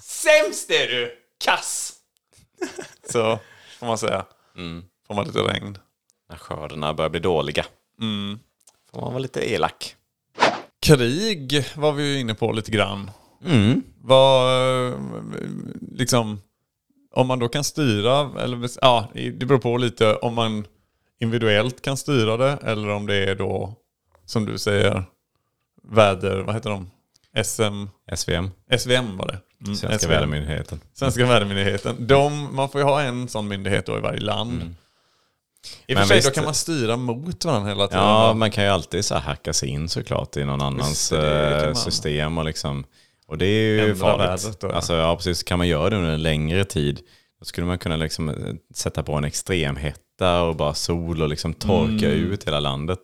[0.02, 1.18] sämst är du!
[1.44, 1.92] Kass!
[3.11, 3.38] Så
[3.78, 4.24] får man säga.
[4.57, 4.85] Mm.
[5.07, 5.78] Får man lite regn.
[6.28, 7.66] När skördarna börjar bli dåliga.
[8.00, 8.38] Mm.
[8.92, 9.96] Får man vara lite elak.
[10.83, 13.11] Krig var vi ju inne på lite grann.
[13.46, 13.83] Mm.
[14.00, 14.94] Vad,
[15.92, 16.40] liksom,
[17.14, 20.66] om man då kan styra, eller ja, det beror på lite om man
[21.20, 23.74] individuellt kan styra det eller om det är då,
[24.24, 25.05] som du säger,
[25.83, 26.90] väder, vad heter de?
[27.44, 29.38] SM, SVM, SVM var det.
[29.64, 30.11] Mm, Svenska SVM.
[30.11, 30.81] vädermyndigheten.
[30.94, 32.07] Svenska vädermyndigheten.
[32.07, 34.74] De, man får ju ha en sån myndighet då i varje land.
[35.87, 38.05] I och för sig, visst- då kan man styra mot varandra hela tiden.
[38.05, 41.66] Ja, man kan ju alltid så här hacka sig in såklart i någon annans det
[41.68, 42.85] eh, system och liksom.
[43.33, 44.45] Och det är ju farligt.
[44.45, 44.73] vädret då, ja.
[44.73, 45.42] Alltså ja, precis.
[45.42, 47.01] Kan man göra det under en längre tid.
[47.38, 48.35] Då skulle man kunna liksom eh,
[48.75, 52.99] sätta på en extremhetta och bara sol och liksom torka ut hela landet.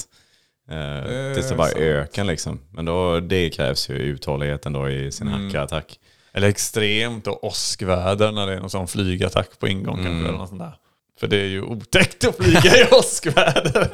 [0.71, 1.83] Eh, tills det bara Mm.
[1.97, 2.09] sant.
[2.09, 2.61] ökar liksom.
[2.73, 5.45] Men då, det krävs ju uthållighet ändå i sin Mm.
[5.45, 5.99] hackerattack.
[6.33, 10.29] Eller extremt och åskväder när det är någon sån flygattack på ingång kanske.
[10.29, 10.75] Eller något sånt där.
[11.21, 13.89] För det är ju otäckt att flyga i åskväder.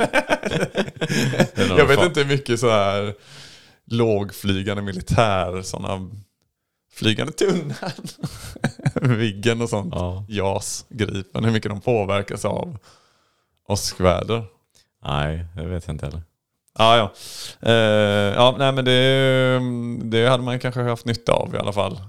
[1.79, 3.15] Jag vet inte hur mycket så här
[3.91, 6.11] lågflygande militär, sådana
[6.93, 7.91] flygande tunnan,
[9.19, 10.25] Viggen och sånt, Ja.
[10.29, 12.79] JAS, Gripen, hur mycket de påverkas av
[13.69, 14.45] åskväder.
[15.05, 16.23] Nej, det vet jag inte heller.
[16.79, 17.13] Ja, ja.
[17.71, 19.61] Eh, ja nej, men det,
[20.03, 22.01] det hade man kanske haft nytta av i alla fall.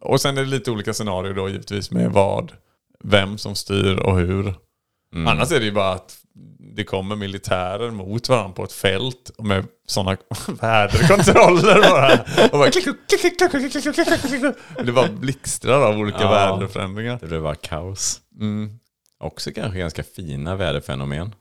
[0.00, 2.52] Och sen är det lite olika scenarier då givetvis med vad,
[3.04, 4.54] vem som styr och hur.
[5.14, 5.28] Mm.
[5.28, 6.23] Annars är det ju bara att
[6.58, 10.16] det kommer militärer mot varandra på ett fält med sådana
[10.60, 12.12] väderkontroller bara.
[12.44, 12.70] Och bara
[14.84, 17.18] Det var blixtrar av olika ja, väderförändringar.
[17.20, 18.20] Det blev bara kaos.
[18.40, 18.78] Mm.
[19.18, 21.34] Också kanske ganska fina väderfenomen.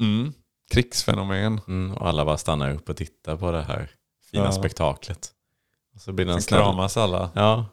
[0.00, 0.32] Mm.
[0.70, 1.60] Krigsfenomen.
[1.68, 3.90] Mm, och alla bara stannar upp och tittar på det här
[4.30, 4.52] fina ja.
[4.52, 5.30] spektaklet.
[5.94, 7.30] Och så blir den Sen kramas alla.
[7.34, 7.66] Ja.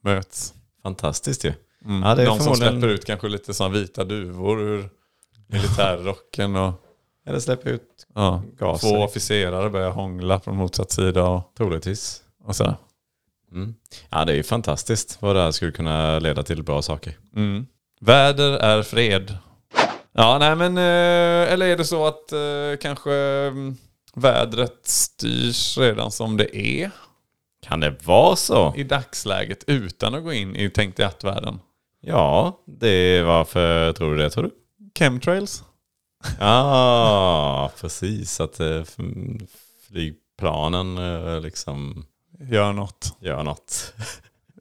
[0.00, 0.54] Möts.
[0.82, 1.52] Fantastiskt ju.
[1.84, 2.02] Mm.
[2.02, 4.90] Ja, det är De som släpper ut kanske lite sådana vita duvor ur
[5.48, 6.72] militärrocken och
[7.26, 8.88] Eller släpper ut ja, gaser.
[8.88, 12.22] två officerare börjar hångla från motsatt sida och, Troligtvis.
[12.44, 12.76] och sådär.
[13.52, 13.74] Mm.
[14.10, 17.16] Ja, det är ju fantastiskt vad det här skulle kunna leda till bra saker.
[17.36, 17.66] Mm.
[18.00, 19.36] Väder är fred.
[20.12, 22.38] Ja, nej men eh, eller är det så att eh,
[22.80, 23.76] kanske mm,
[24.14, 26.90] vädret styrs redan som det är
[27.66, 28.74] Kan det vara så?
[28.76, 31.60] i dagsläget utan att gå in i tänkte att-världen?
[32.00, 34.50] Ja, det är varför tror du det tror du?
[34.98, 35.64] Chemtrails?
[36.40, 38.40] Ja, precis.
[38.40, 38.82] Att eh,
[39.88, 42.04] flygplanen eh, liksom
[42.40, 43.16] Gör något.
[43.20, 43.94] gör något.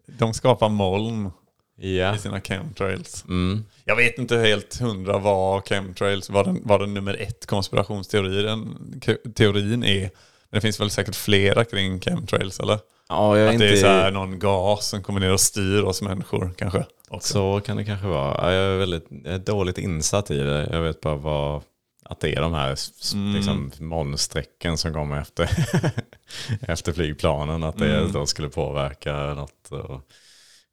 [0.05, 1.31] De skapar moln
[1.79, 2.15] Ja.
[2.15, 3.23] i sina chemtrails.
[3.27, 3.65] Mm.
[3.85, 9.01] Jag vet inte helt hundra vad chemtrails, vad den, vad den nummer ett konspirationsteorin
[9.35, 10.01] teorin är.
[10.49, 12.79] Men det finns väl säkert flera kring chemtrails eller?
[13.09, 13.81] Ja, jag Att det är inte...
[13.81, 16.85] så här någon gas som kommer ner och styr oss människor kanske.
[17.09, 17.33] Också.
[17.33, 18.35] Så kan det kanske vara.
[18.37, 20.67] Ja, Jag är väldigt jag är dåligt insatt i det.
[20.71, 21.61] Jag vet bara vad,
[22.05, 25.49] att det är de här s- liksom, molnsträcken som kommer efter,
[26.61, 27.63] efter flygplanen.
[27.63, 30.01] Att det då skulle påverka något och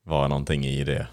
[0.04, 1.06] vara någonting i det.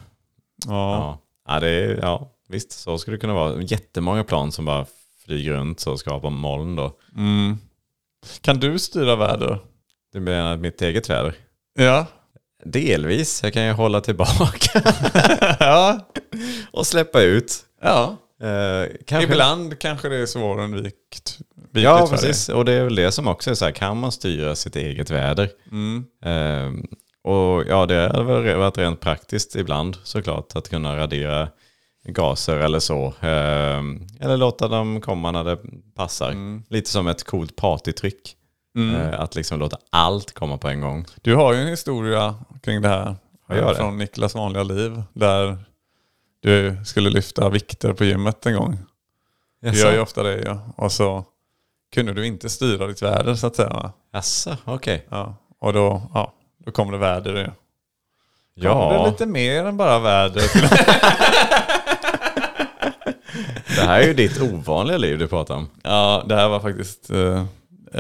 [0.68, 1.20] Ja.
[1.48, 3.62] Ja, det är, ja visst så skulle det kunna vara.
[3.62, 4.86] Jättemånga plan som bara
[5.26, 6.98] flyger runt och skapar moln då.
[7.18, 7.58] Mm.
[8.42, 9.60] Kan du styra väder?
[10.14, 11.36] Det blir mitt eget väder.
[11.74, 12.06] Ja.
[12.66, 14.82] Delvis, jag kan ju hålla tillbaka
[15.60, 16.00] ja.
[16.72, 17.54] och släppa ut.
[17.82, 18.18] ja.
[18.42, 21.40] Eh, kanske Ibland kanske det är svårundvikt.
[21.72, 22.50] Ja, precis.
[22.50, 25.10] Och det är väl det som också är så här, kan man styra sitt eget
[25.10, 25.50] väder?
[25.72, 26.06] Mm.
[26.26, 26.86] Ehm,
[27.24, 31.50] och ja, det har väl varit rent praktiskt ibland såklart att kunna radera
[32.04, 33.14] gaser eller så.
[33.22, 35.58] Ehm, eller låta dem komma när det
[35.96, 36.32] passar.
[36.32, 36.64] Mm.
[36.70, 38.36] Lite som ett coolt partytryck.
[38.78, 41.06] Eh, att liksom låta allt komma på en gång.
[41.22, 43.16] Du har ju en historia kring det här.
[43.48, 43.76] Det.
[43.76, 45.04] Från Niklas vanliga liv.
[45.14, 45.58] Där
[46.42, 48.78] du skulle lyfta vikter på gymmet en gång.
[49.62, 50.60] Du gör ju ofta det ja.
[50.78, 51.26] Och så
[51.94, 53.92] kunde du inte styra ditt väder så att säga.
[54.14, 55.08] Jaså, okej.
[55.10, 55.36] Ja.
[55.60, 56.34] Och då, ja,
[56.66, 57.46] då kom det väder ju.
[57.46, 57.54] Kom
[58.56, 60.44] det Ja, lite mer än bara väder.
[63.76, 65.70] det här är ju ditt ovanliga liv du pratar om.
[65.84, 67.46] ja, det här var faktiskt uh,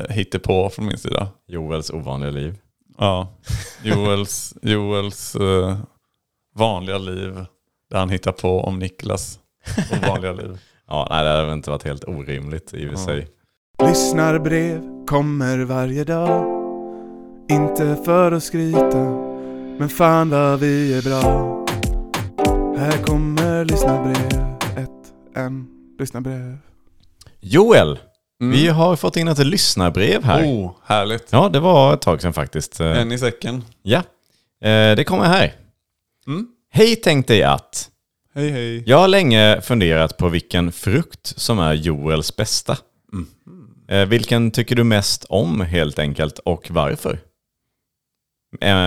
[0.10, 1.28] hittepå från min sida.
[1.48, 2.58] Joels ovanliga liv.
[2.98, 3.28] Ja,
[3.84, 5.78] Joels, Joels eh,
[6.56, 7.46] vanliga liv.
[7.90, 9.40] Där han hittar på om Niklas
[10.04, 10.60] ovanliga liv.
[10.88, 13.28] Ja, nej, det hade väl inte varit helt orimligt i och för sig.
[13.88, 16.46] Lyssnarbrev kommer varje dag
[17.50, 19.04] Inte för att skryta
[19.80, 21.22] Men fan vad vi är bra
[22.78, 25.68] Här kommer lyssnarbrev Ett, en,
[26.00, 26.58] lyssnarbrev
[27.40, 28.00] Joel,
[28.42, 30.44] vi har fått in ett lyssnarbrev här.
[30.46, 31.28] Oh, härligt.
[31.30, 32.80] Ja, det var ett tag sedan faktiskt.
[32.80, 33.64] Eh, En i säcken.
[33.84, 34.04] Ja,
[34.64, 35.54] Eh, det kommer här.
[36.28, 36.48] Mm.
[36.72, 37.90] Hej tänk dig att.
[38.36, 38.84] Hej hej.
[38.88, 42.78] Jag har länge funderat på vilken frukt som är Joels bästa.
[43.88, 47.20] Eh, Vilken tycker du mest om helt enkelt och varför?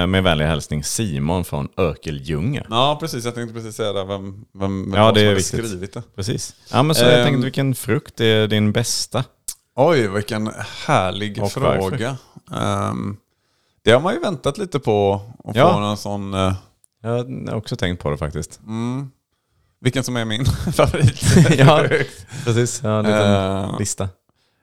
[0.07, 2.67] Med vänlig hälsning Simon från Örkeljunga.
[2.71, 3.25] Ja, precis.
[3.25, 4.05] Jag tänkte precis säga det.
[4.05, 5.67] Vem, vem, vem Ja, det som är viktigt.
[5.67, 6.03] skrivit det?
[6.17, 6.55] Precis.
[6.73, 7.25] Ja, men så jag Ehm.
[7.25, 9.25] tänkte vilken frukt är din bästa?
[9.77, 10.51] Oj, vilken
[10.87, 12.17] härlig Och fråga.
[12.55, 13.17] Ehm,
[13.83, 15.21] det har man ju väntat lite på.
[15.45, 15.73] Att Ja.
[15.73, 16.35] få någon sån...
[16.35, 16.53] eh,
[17.03, 17.11] Jag
[17.49, 18.61] har också tänkt på det faktiskt.
[18.67, 19.11] mm,
[19.81, 21.23] vilken som är min favorit.
[21.59, 21.85] ja,
[22.45, 22.81] precis.
[22.85, 24.09] Ja, en liten Eh, lista.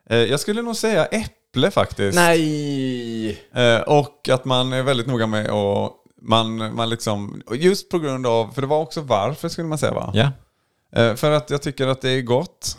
[0.10, 2.16] Eh, Jag skulle nog säga äpple faktiskt.
[2.16, 3.30] Nej!
[3.54, 8.28] Eh, och att man är väldigt noga med att man, man liksom, just på grund
[8.28, 10.12] av, för det var också varför skulle man säga va?
[10.14, 10.32] Ja.
[11.02, 12.78] Eh, för att jag tycker att det är gott.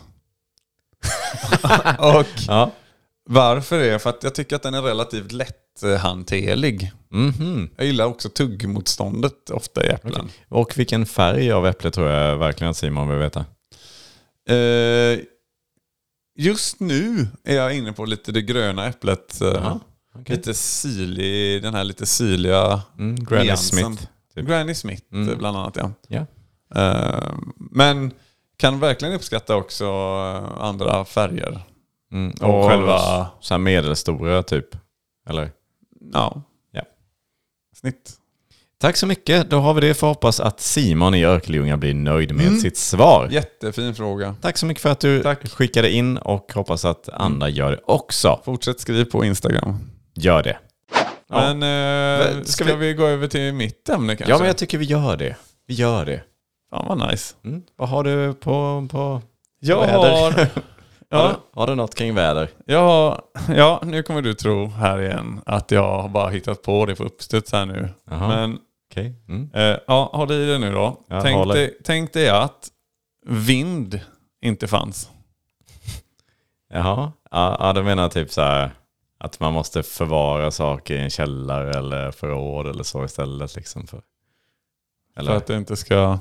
[1.99, 2.71] och ja.
[3.29, 6.91] varför är för att jag tycker att den är relativt lätthanterlig.
[7.09, 7.69] Mhm.
[7.77, 10.29] Jag gillar också tuggmotståndet ofta i äpplen.
[10.49, 13.45] Och vilken färg av äpple tror jag verkligen att Simon vill veta?
[14.49, 15.19] Eh,
[16.39, 19.41] just nu är jag inne på lite det gröna äpplet.
[19.41, 19.79] eh, Jaha,
[20.15, 20.35] okej.
[20.35, 23.57] Lite syrlig, den här lite syrliga Mm, Granny.
[23.57, 24.07] Smith.
[24.35, 24.47] typ.
[24.47, 25.37] Granny Smith Mm.
[25.37, 25.91] bland annat ja.
[26.07, 26.25] Ja.
[26.81, 27.33] Eh,
[27.71, 28.11] men
[28.57, 31.59] kan verkligen uppskatta också eh, andra färger.
[32.11, 32.33] Mm.
[32.41, 34.67] Och Och själva- så här medelstora typ.
[35.29, 35.51] Eller?
[36.13, 36.41] Ja.
[36.71, 36.81] Ja.
[37.75, 38.11] Snitt.
[38.81, 39.49] Tack så mycket.
[39.49, 42.59] Då har vi det för att hoppas att Simon i Örkelljunga blir nöjd med Mm.
[42.59, 43.27] sitt svar.
[43.31, 44.35] Jättefin fråga.
[44.41, 45.49] Tack så mycket för att du Tack.
[45.51, 48.39] skickade in och hoppas att andra gör det också.
[48.45, 49.79] Fortsätt skriv på Instagram.
[50.15, 50.57] Gör det.
[51.27, 51.53] Ja.
[51.53, 51.63] Men
[52.37, 52.93] eh, ska, ska vi...
[52.93, 54.33] gå över till mitt ämne kanske?
[54.33, 55.35] ja, men jag tycker vi gör det.
[55.67, 56.21] Vi gör det.
[56.73, 57.35] Fan vad nice.
[57.43, 57.63] Mm.
[57.75, 58.87] Vad har du på...
[58.91, 59.21] på
[59.59, 59.97] Jag väder?
[59.99, 60.31] har...
[61.11, 62.49] Har, ja, du, har du något kring väder?
[62.67, 63.21] har...
[63.49, 67.03] Ja, nu kommer du tro här igen att jag har bara hittat på det på
[67.03, 67.89] uppstuds här nu.
[68.09, 68.27] Jaha.
[68.27, 68.59] Men
[68.91, 69.13] Okej.
[69.27, 69.49] Mm.
[69.53, 71.05] Eh, ja, håll i det nu då.
[71.07, 71.55] Jag tänk, håller.
[71.55, 72.69] dig, tänk dig att
[73.25, 73.99] vind
[74.41, 75.09] inte fanns.
[76.69, 77.11] Jaha.
[77.31, 78.71] Ja, ja, du menar typ så här
[79.17, 84.01] att man måste förvara saker i en källare eller förråd eller så istället liksom för...
[85.15, 85.31] Eller?
[85.31, 86.19] För att det inte ska...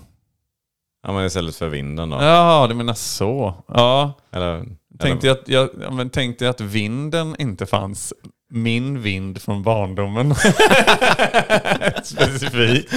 [1.03, 2.17] Ja, men istället för vinden då.
[2.23, 3.55] Ja, du menar så.
[3.69, 4.65] Ja, Eller,
[4.99, 8.12] tänkte jag att, jag, ja, men tänkte jag att vinden inte fanns.
[8.55, 10.35] Min vind från barndomen.
[12.05, 12.93] Specifikt.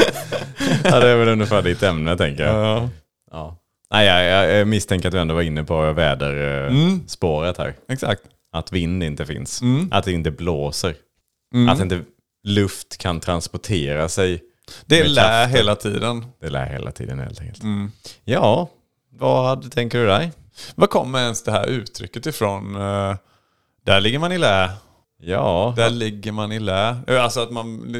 [0.83, 2.55] ja, det är väl ungefär ditt ämne tänker jag.
[2.55, 2.89] Ja.
[3.31, 3.57] Ja.
[3.91, 7.67] Nej, jag, jag, jag misstänker att du ändå var inne på väderspåret Mm.
[7.67, 7.93] här.
[7.93, 8.21] Exakt.
[8.53, 9.61] Att vind inte finns.
[9.61, 9.87] Mm.
[9.91, 10.95] Att det inte blåser.
[11.53, 11.69] Mm.
[11.69, 12.01] Att inte
[12.47, 14.41] luft kan transportera sig
[14.85, 16.25] Det är lä hela tiden.
[16.41, 17.63] Det lär hela tiden helt enkelt.
[17.63, 17.91] Mm.
[18.23, 18.69] Ja,
[19.19, 20.31] vad tänker du dig?
[20.75, 22.75] Var kommer ens det här uttrycket ifrån?
[22.75, 23.15] Eh,
[23.85, 24.69] Där ligger man i lä.
[25.21, 26.97] Ja, Där ligger man i lä.
[27.07, 27.95] Eh, Alltså att man,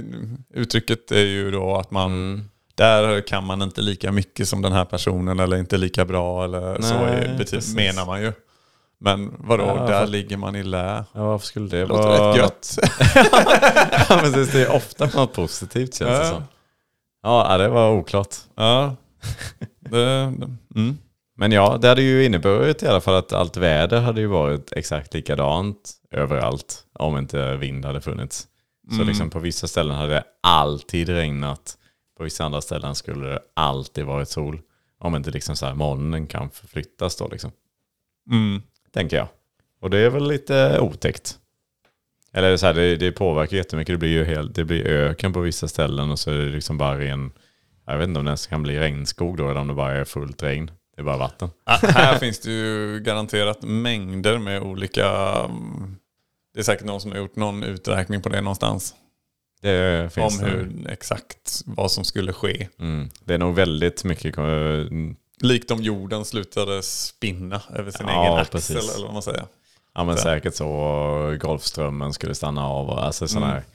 [0.54, 2.49] uttrycket är ju då att man, Mm.
[2.75, 6.82] där kan man inte lika mycket som den här personen eller inte lika bra eller
[6.82, 7.75] så Nej, är, bety- precis.
[7.75, 8.34] menar man ju.
[8.99, 11.04] Men vadå, Ja, där för- ligger man i lä.
[11.13, 12.32] ja varför skulle det Det låter vara...
[12.32, 12.78] rätt gött.
[14.10, 16.30] ja, precis, det är ofta något positivt känns det Ja.
[16.32, 16.43] som.
[17.26, 18.36] Ja, det var oklart.
[18.56, 18.96] Ja.
[19.80, 20.98] Det, det, mm.
[21.38, 24.72] Men ja, det hade ju inneburit i alla fall att allt väder hade ju varit
[24.72, 28.48] exakt likadant överallt om inte vind hade funnits.
[28.90, 29.08] Så Mm.
[29.08, 31.78] liksom på vissa ställen hade det alltid regnat.
[32.18, 34.62] På vissa andra ställen skulle det alltid varit sol.
[35.00, 37.52] Om inte liksom så här molnen kan förflyttas då liksom.
[38.32, 38.62] Mm.
[38.94, 39.28] Tänker jag.
[39.82, 41.38] Och det är väl lite otäckt.
[42.36, 43.93] Eller så här, det, det påverkar jättemycket.
[43.93, 46.78] Det blir ju helt, det blir öken på vissa ställen och så är det liksom
[46.78, 47.32] bara ren...
[47.88, 50.06] Jag vet inte om det ens kan bli regnskog då eller om det bara är
[50.06, 50.71] fullt regn.
[50.95, 51.50] Det är bara vatten.
[51.63, 55.04] Ah, här finns det ju garanterat mängder med olika...
[56.54, 58.95] Det är säkert någon som har gjort någon uträkning på det någonstans.
[59.62, 60.52] Det finns om det.
[60.52, 62.67] hur exakt vad som skulle ske.
[62.80, 63.10] Mm.
[63.24, 64.36] Det är nog väldigt mycket...
[65.41, 68.95] Likt om jorden slutade spinna över sin Ja, egen axel precis.
[68.95, 69.45] eller vad man säger.
[69.96, 70.24] Ja men Så.
[70.24, 71.38] säkert så.
[71.42, 72.90] Golfströmmen skulle stanna av.
[72.90, 73.56] Och alltså sådana Mm.
[73.58, 73.66] här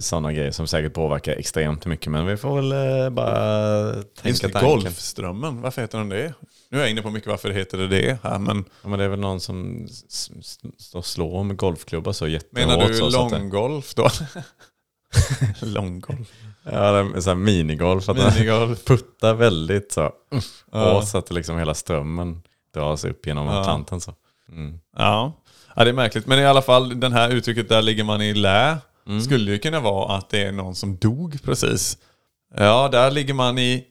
[0.00, 2.12] sådana grejer som säkert påverkar extremt mycket.
[2.12, 4.70] Men vi får väl eh, bara Just tänka det, tanken.
[4.70, 6.34] Golfströmmen, varför heter den det?
[6.70, 8.98] Nu är jag inne på mycket varför det heter det det här, men Ja, men
[8.98, 9.86] det är väl någon som
[10.78, 12.68] står och slår med golfklubba så jättehårt.
[12.68, 14.08] menar du långgolf då?
[15.66, 16.32] långgolf.
[16.64, 18.08] Ja, det är så här minigolf.
[18.08, 18.84] Att Minigolf.
[18.86, 20.10] puttar väldigt så.
[20.72, 20.92] Ja.
[20.94, 22.42] hårt så att liksom hela strömmen
[22.74, 23.64] dras upp genom Ja.
[23.64, 24.14] kanten så.
[24.48, 24.80] Mm.
[24.96, 25.32] Ja.
[25.76, 26.26] Ja, det är märkligt.
[26.26, 28.78] Men i alla fall, den här uttrycket där ligger man i lä
[29.24, 31.98] skulle ju kunna vara att det är någon som dog precis.
[32.56, 33.84] Ja, där ligger man i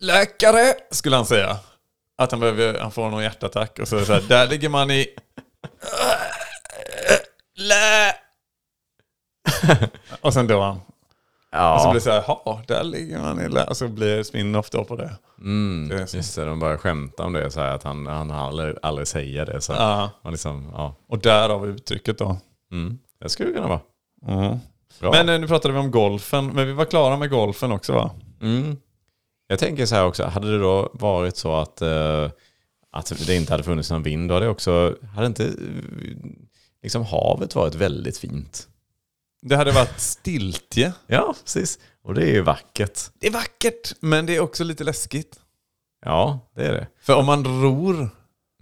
[0.00, 1.56] läkare, skulle han säga.
[2.18, 4.90] Att han, behöver, han får någon hjärtattack och så, det så här, där ligger man
[4.90, 5.06] i
[7.58, 8.14] lä.
[10.20, 10.76] och sen dör han.
[10.76, 10.82] Och
[11.80, 13.64] så Ja, blir det så här, ja, där ligger man i lä.
[13.64, 15.10] Och så blir det spin-off då på det.
[15.42, 16.44] Mm, det just det.
[16.44, 19.60] De bara skämtar om det så här att han, han aldrig, aldrig säga det.
[19.60, 20.10] Så Ja.
[20.24, 20.94] man liksom, ja.
[21.08, 22.36] Och därav uttrycket då.
[22.72, 22.98] Mm.
[23.20, 23.80] Det skulle kunna vara.
[24.28, 24.58] Mm.
[25.00, 28.10] Men eh, nu pratade vi om golfen, men vi var klara med golfen också va?
[28.40, 28.76] Mm.
[29.46, 32.30] Jag tänker så här också, hade det då varit så att, eh,
[32.92, 35.50] att det inte hade funnits någon vind, då hade det också, hade inte
[36.82, 38.68] liksom havet varit väldigt fint?
[39.42, 40.92] Det hade varit stiltje.
[41.06, 41.78] Ja, precis.
[42.04, 43.00] Och det är ju vackert.
[43.20, 45.36] Det är vackert, men det är också lite läskigt.
[46.04, 46.86] Ja, det är det.
[47.02, 48.08] För om man ror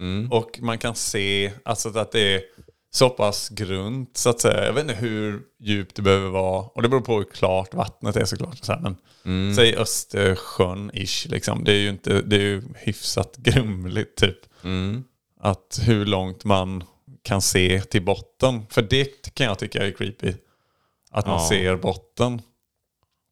[0.00, 0.33] Mm.
[0.33, 2.42] och man kan se alltså att det är
[2.92, 4.64] så pass grunt så att säga.
[4.66, 6.62] Jag vet inte hur djupt det behöver vara.
[6.62, 8.64] Och det beror på hur klart vattnet är såklart.
[8.64, 8.96] Så här, men
[9.55, 11.64] säg Östersjön-ish liksom.
[11.64, 14.38] Det är ju inte, det är ju hyfsat grumligt typ.
[14.64, 15.05] Mm.
[15.40, 16.85] Att hur långt man
[17.22, 18.66] kan se till botten.
[18.70, 20.33] För det kan jag tycka är creepy.
[21.11, 21.48] Att man Ja.
[21.48, 22.42] ser botten.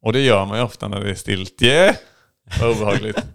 [0.02, 1.96] Och det gör man ju ofta när det är stiltje.
[2.60, 3.18] Vad obehagligt.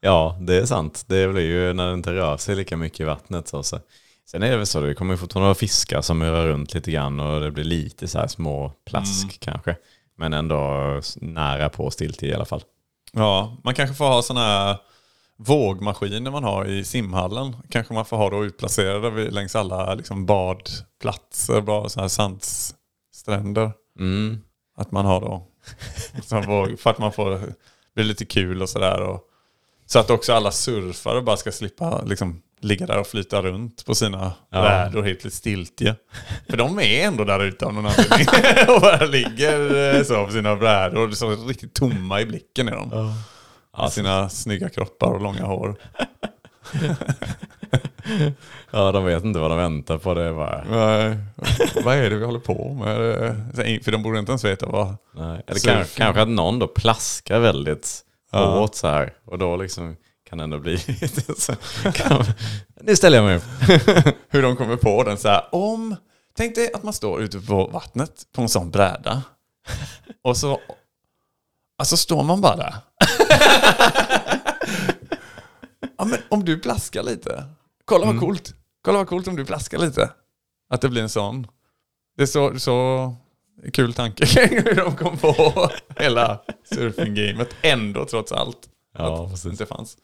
[0.00, 1.04] Ja, det är sant.
[1.08, 3.48] Det blir ju när det inte rör sig lika mycket i vattnet.
[3.48, 3.62] Så.
[3.62, 3.80] så.
[4.26, 7.20] Sen är det väl så, det kommer fortfarande vara fiskar som rör runt lite grann
[7.20, 9.76] och det blir lite så här små plask kanske.
[10.18, 12.62] Men ändå nära på stiltje i alla fall.
[13.12, 14.78] Ja, man kanske får ha sådana här
[15.36, 17.56] vågmaskiner man har i simhallen.
[17.70, 23.72] Kanske man får ha då utplacerade längs alla liksom badplatser, bara sådana här sandstränder.
[23.98, 24.40] Mm.
[24.76, 25.46] Att man har då
[26.46, 27.40] våg, för att man får
[27.94, 29.18] bli lite kul och sådär.
[29.86, 33.94] Så att också alla surfare bara ska slippa liksom, ligga där och flyta runt på
[33.94, 34.60] sina Ja.
[34.62, 35.96] brädor helt stiltje.
[36.50, 38.26] För de är ändå där ute av någon anledning.
[38.74, 43.14] och bara ligger eh, så på sina brädor så riktigt tomma i blicken är de.
[43.78, 45.76] Med sina snygga kroppar och långa hår.
[48.70, 50.14] Ja, de vet inte vad de väntar på.
[50.14, 50.64] Det bara...
[50.70, 51.18] Nej,
[51.84, 53.84] vad är det vi håller på med?
[53.84, 54.96] För de borde inte ens veta vad...
[55.14, 55.42] Nej.
[55.46, 58.00] Eller kanske, kanske att någon då plaskar väldigt
[58.32, 58.58] Ja.
[58.58, 59.12] hårt så här.
[59.24, 59.96] Och då liksom
[60.28, 61.52] kan det ändå bli lite så.
[61.94, 62.24] Kan,
[62.80, 63.44] nu ställer jag mig upp.
[64.28, 65.44] hur de kommer på den så här.
[65.52, 65.96] Om,
[66.36, 69.22] tänk dig att man står ute på vattnet på en sån bräda.
[70.24, 70.60] Och så,
[71.78, 72.74] alltså står man bara där.
[75.98, 77.44] Ja, men om du plaskar lite.
[77.84, 78.54] Kolla vad coolt.
[78.84, 80.10] Kolla vad coolt om du plaskar lite.
[80.70, 81.46] Att det blir en sån.
[82.16, 83.14] Det är så, så
[83.72, 86.40] kul tanke kring hur de kom på hela
[86.74, 87.48] surfing-gamet.
[87.62, 88.68] Ändå trots allt.
[88.98, 89.50] Ja, att det precis.
[89.50, 89.96] inte fanns.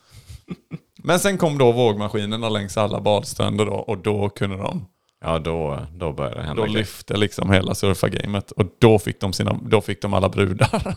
[0.97, 4.87] Men sen kom då vågmaskinerna längs alla badstränder då, och då kunde de
[5.25, 6.79] Ja, då, då började det hända Då grejer.
[6.79, 10.97] lyfte liksom hela surfargamet och då fick de, sina, då fick de alla brudar.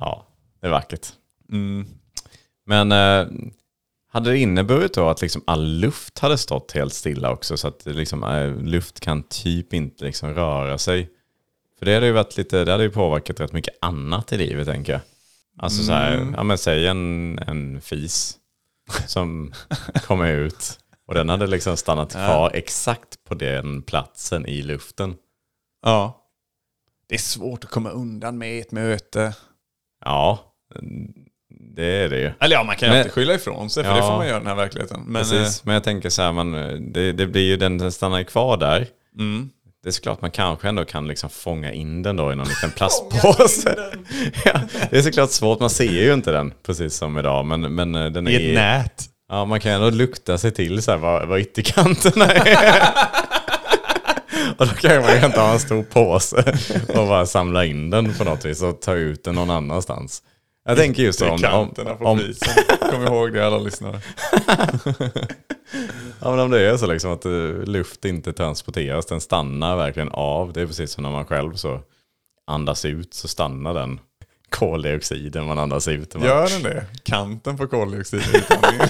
[0.00, 0.26] Ja,
[0.60, 1.06] det är vackert.
[1.54, 1.86] Mm.
[2.66, 3.26] Men eh,
[4.12, 7.86] hade det inneburit då att liksom all luft hade stått helt stilla också så att
[7.86, 11.10] liksom, eh, luft kan typ inte liksom röra sig?
[11.78, 14.66] För det hade ju varit lite, det hade ju påverkat rätt mycket annat i livet
[14.66, 15.00] tänker jag.
[15.58, 18.36] Alltså så här, ja men säg en, en fis
[19.06, 19.52] som
[20.06, 25.16] kommer ut och den hade liksom stannat kvar exakt på den platsen i luften.
[25.82, 26.20] Ja.
[27.06, 29.34] Det är svårt att komma undan med ett möte.
[30.04, 30.54] Ja,
[31.76, 32.30] det är det ju.
[32.40, 34.06] Eller ja, man kan ju alltid skylla ifrån sig för det Ja.
[34.06, 35.00] får man göra i den här verkligheten.
[35.06, 36.52] Men, Precis, men jag tänker så här, man,
[36.92, 38.80] det, det blir ju den, den stannar ju kvar där.
[38.80, 38.86] eh,
[39.18, 39.50] mm.
[39.82, 42.70] Det är såklart man kanske ändå kan liksom fånga in den då i någon liten
[42.76, 43.74] plastpåse.
[44.44, 44.60] ja,
[44.90, 47.44] det är såklart svårt, man ser ju inte den precis som idag.
[47.46, 48.48] Men, men eh, den I är...
[48.48, 49.04] ett nät.
[49.28, 52.88] Ja, man kan ändå lukta sig till så här, vad, vad ytterkanterna är.
[54.56, 56.58] och då kan man ju inte ha en stor påse
[56.88, 60.22] och bara samla in den på något vis och ta ut den någon annanstans.
[60.64, 61.38] Jag tänker just om...
[61.38, 62.20] kanterna på om.
[62.90, 64.00] Kom ihåg det alla lyssnare.
[66.20, 67.32] Ja men om det är så liksom att eh,
[67.64, 70.52] luft inte transporteras, den stannar verkligen av.
[70.52, 71.80] Det är precis som när man själv så
[72.46, 74.00] andas ut så stannar den
[74.50, 76.14] koldioxiden man andas ut.
[76.14, 76.86] Man, Gör den det?
[77.02, 78.88] Kanten på koldioxidutandningen.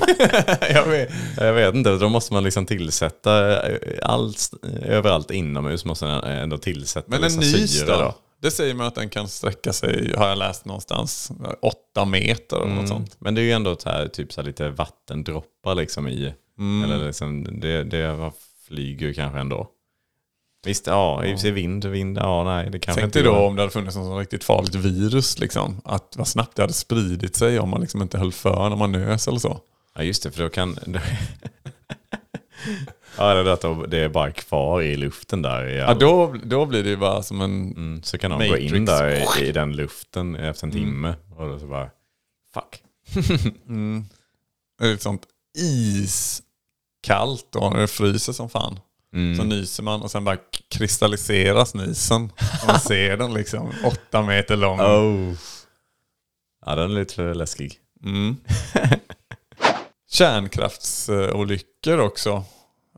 [0.70, 1.10] jag vet.
[1.36, 4.50] Jag vet inte, då måste man liksom tillsätta eh, allt,
[4.82, 8.14] överallt inomhus måste man ändå tillsätta Men en liksom nys syre då?
[8.44, 11.32] Det säger man att den kan sträcka sig, har jag läst någonstans,
[11.62, 12.86] åtta meter eller något Mm.
[12.86, 13.16] sånt.
[13.18, 16.34] Men det är ju ändå så här, typ så lite vattendroppar liksom i.
[16.58, 16.90] Mm.
[16.90, 18.32] Eller liksom, det, det
[18.68, 19.68] flyger kanske ändå.
[20.66, 23.32] Visst, ja, i och för sig vind, vind, ja nej det kanske Tänk inte dig
[23.32, 25.38] då om det hade funnits något riktigt farligt virus.
[25.38, 25.80] Liksom.
[25.84, 28.92] Att vad snabbt det hade spridit sig om man liksom inte höll för när man
[28.92, 29.60] nös eller så.
[29.94, 30.78] Ja just det, för då kan...
[33.18, 35.68] ja, det är det är bara kvar i luften där.
[35.68, 37.72] I Ja, då, då blir det ju bara som en...
[37.76, 38.86] mm, så kan de gå in Matrix.
[38.86, 41.14] där i, i den luften efter en timme.
[41.36, 41.90] Och då så bara...
[42.54, 42.82] Fuck.
[43.68, 44.04] Mm,
[44.82, 45.22] ett sånt
[45.58, 48.78] iskallt då när det fryser som fan.
[49.14, 49.36] Mm.
[49.36, 50.36] Så nyser man och sen bara
[50.70, 52.32] kristalliseras nysen.
[52.66, 54.80] Man ser den liksom åtta meter lång.
[54.80, 55.34] Oh.
[56.66, 57.78] Ja, den är lite läskig.
[58.04, 58.36] Mm.
[60.10, 62.44] Kärnkraftsolyckor också.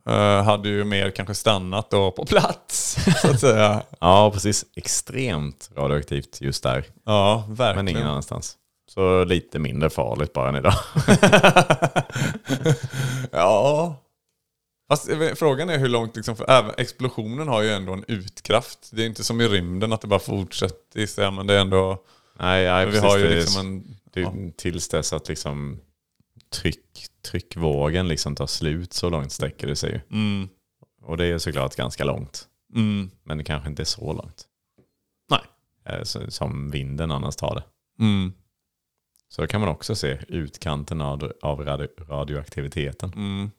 [0.07, 2.97] Eh, hade ju mer kanske stannat då på plats.
[3.23, 3.83] Så att säga.
[4.01, 4.65] Ja, precis.
[4.77, 6.85] Extremt radioaktivt just där.
[7.05, 7.89] Ja, Men verkligen.
[7.89, 8.57] ingen annanstans.
[8.95, 10.75] Så lite mindre farligt bara än idag.
[13.33, 13.97] Ja.
[14.89, 18.91] Fast eh, frågan är hur långt, liksom, för även explosionen har ju ändå en utkraft.
[18.93, 22.03] Det är inte som i rymden att det bara fortsätter men det är ändå...
[22.39, 23.11] nej, nej, vi precis.
[23.11, 23.97] har ju liksom en...
[24.13, 24.33] det ja.
[24.57, 25.81] Tills dess att liksom
[26.57, 30.01] tryck, tryckvågen liksom tar slut så långt sträcker det sig ju.
[30.19, 30.49] Mm,
[31.03, 32.45] Och det är såklart ganska långt.
[32.75, 34.45] mm, Men det kanske inte är så långt.
[35.31, 35.41] Nej.
[35.85, 37.65] Eh, Som vinden annars tar det.
[38.05, 38.33] mm,
[39.29, 43.13] Så då kan man också se utkanten av, av radio, radioaktiviteten.
[43.17, 43.51] mm.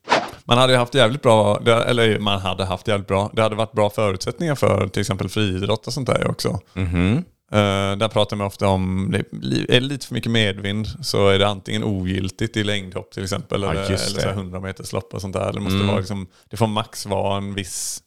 [0.45, 3.89] Man hade haft jävligt bra, eller man hade haft jävligt bra, det hade varit bra
[3.89, 6.59] förutsättningar för till exempel friidrott och sånt där också.
[6.73, 7.23] Mhm.
[7.51, 9.17] Eh, där pratar man ofta om, det
[9.75, 13.61] är det lite för mycket medvind så är det antingen ogiltigt i längdhopp till exempel.
[13.61, 14.33] Ja, eller eller så här det.
[14.33, 15.53] 100 meters lopp och sånt där.
[15.53, 15.87] Det, måste Mm.
[15.87, 18.01] vara liksom, det får max vara en viss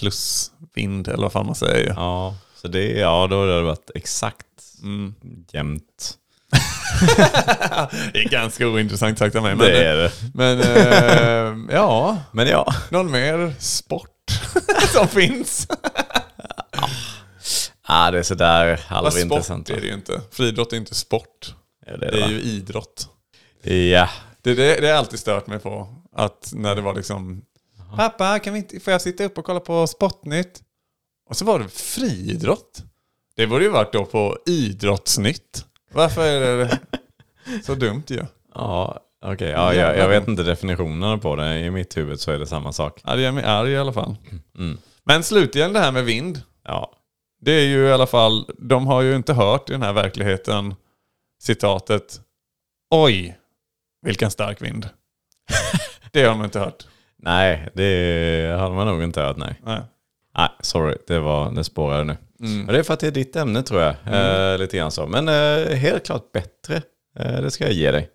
[0.00, 1.88] plusvind eller vad fan man säger.
[1.96, 4.46] Ja, så det, ja, då har det varit exakt
[4.82, 5.14] Mm.
[5.52, 6.14] jämnt.
[8.12, 9.54] det är ganska ointressant sagt av mig.
[9.56, 10.12] Men, det är det.
[10.34, 12.74] men eh, ja, Men ja.
[12.90, 14.10] någon mer sport
[14.92, 15.68] som finns.
[17.86, 19.66] Ah, det är sådär halvintressant.
[19.66, 20.20] sport är det ju inte.
[20.30, 21.54] Friidrott är inte sport.
[21.86, 23.08] Ja, det är Det är det, ju idrott.
[23.62, 24.08] Ja.
[24.42, 25.88] Det, det, det har alltid stört mig på.
[26.16, 27.42] Att när det var liksom
[27.96, 30.60] Pappa, kan vi inte, får jag sitta upp och kolla på Sportnytt?
[31.30, 32.82] Och så var det friidrott.
[33.36, 35.64] Det borde ju varit då på Idrottsnytt.
[35.92, 36.78] Varför är det
[37.64, 38.20] så dumt ju?
[38.54, 39.50] Ja, okej.
[39.50, 41.58] Ja, jag, jag vet inte definitionerna på det.
[41.58, 43.00] I mitt huvud så är det samma sak.
[43.04, 44.16] Ja, det gör mig arg i alla fall.
[44.58, 44.78] Mm.
[45.04, 46.42] Men slutligen det här med vind.
[46.64, 46.92] Ja.
[47.44, 50.74] Det är ju i alla fall, de har ju inte hört i den här verkligheten
[51.42, 52.20] citatet
[52.90, 53.38] Oj,
[54.02, 54.88] vilken stark vind.
[56.12, 56.86] det har de inte hört.
[57.16, 59.60] Nej, det hade man nog inte hört, nej.
[59.64, 59.80] Nej.
[60.36, 60.96] Nej, sorry.
[61.06, 62.16] Det, var, det spårade nu.
[62.40, 62.66] Mm.
[62.66, 63.94] Det är för att det är ditt ämne tror jag.
[64.06, 65.06] Eh, lite grann så.
[65.06, 66.82] Men eh, helt klart bättre.
[67.18, 68.10] Eh, det ska jag ge dig.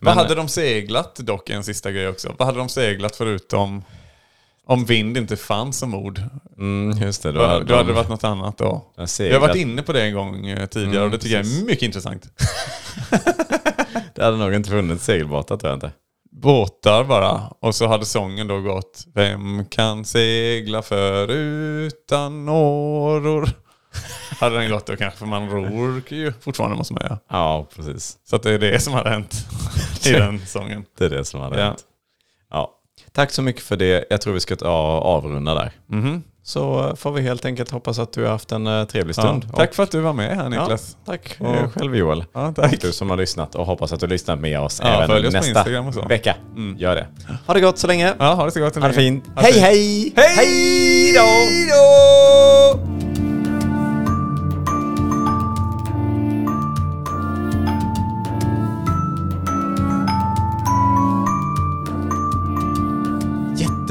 [0.00, 2.34] Vad Men- hade de seglat dock, en sista grej också.
[2.38, 3.84] Vad hade de seglat förutom
[4.66, 6.22] om vind inte fanns som ord?
[6.58, 7.32] Mm, just det.
[7.32, 8.84] Då Då, hade, då hade det de- varit något annat då.
[9.18, 11.44] Jag har varit inne på det en gång eh, tidigare Mm, och det tycker jag
[11.44, 11.62] precis.
[11.62, 12.26] är mycket intressant.
[14.14, 15.92] Det hade nog inte funnits segelbåtar tror jag inte.
[16.30, 17.40] båtar bara.
[17.60, 23.48] Och så hade sången då gått Vem kan segla för utan åror?
[24.40, 27.18] hade den gått då kanske, för man ror ju fortfarande måste man göra.
[27.30, 28.18] Ja, precis.
[28.30, 29.46] Så det är det som hade hänt
[30.06, 30.84] i den sången.
[30.98, 31.50] Det är det som Ja.
[31.54, 31.84] hänt.
[32.50, 32.79] Ja.
[33.12, 34.04] Tack så mycket för det.
[34.10, 34.68] Jag tror vi ska ta
[35.00, 35.72] avrunda där.
[35.90, 36.22] Mhm.
[36.42, 39.22] Så eh, får vi helt enkelt hoppas att du har haft en eh, trevlig Ja.
[39.22, 39.46] stund.
[39.56, 40.96] Tack för att du var med här Ja, Niklas.
[41.06, 42.24] tack Och- eh, själv Joel.
[42.32, 42.80] Ja, Och tack.
[42.80, 45.80] du som har lyssnat och hoppas att du lyssnar med oss Ja, även oss nästa
[45.88, 46.02] och så.
[46.08, 46.36] vecka.
[46.76, 47.06] Gör det.
[47.46, 48.14] Ha det gott så länge.
[48.18, 48.76] Ja, ha det så gott.
[48.76, 49.24] Ha det fint.
[49.26, 50.12] Ha det Hej fint.
[50.16, 50.36] hej!
[50.36, 52.19] Hej då!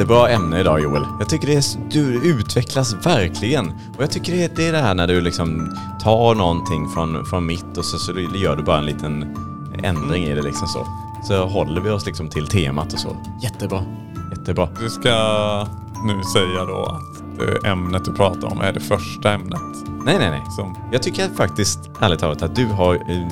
[0.10, 1.06] Jättebra ämne idag Joel.
[1.20, 3.68] Jag tycker det är, du utvecklas verkligen.
[3.98, 7.26] Och jag tycker det är, det är det här när du liksom tar någonting från,
[7.26, 9.38] från mitt och så, så gör du bara en liten
[9.84, 10.88] ändring i det liksom så.
[11.28, 13.18] Så håller vi oss liksom till temat och så.
[13.42, 13.84] Jättebra.
[14.32, 14.70] Jättebra.
[14.80, 15.68] Du ska
[16.06, 19.62] nu säga då att det ämnet du pratar om är det första ämnet.
[20.06, 20.44] Nej, nej, nej.
[20.56, 23.28] Som, Jag tycker faktiskt, ärligt talat, att du har eh,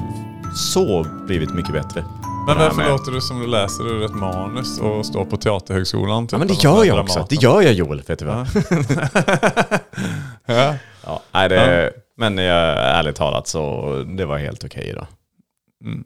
[0.55, 2.05] så blivit mycket bättre.
[2.47, 6.27] Men varför med- låter du som du läser ur ett manus och står på Teaterhögskolan?
[6.27, 7.25] Typ, Ja, men det gör jag också.
[7.29, 8.47] Det gör jag Joel, vet du vad?
[10.45, 10.75] Ja.
[11.05, 15.07] Ja, nej, det, Men jag, ärligt talat så det var helt okej idag.
[15.85, 16.03] Mm.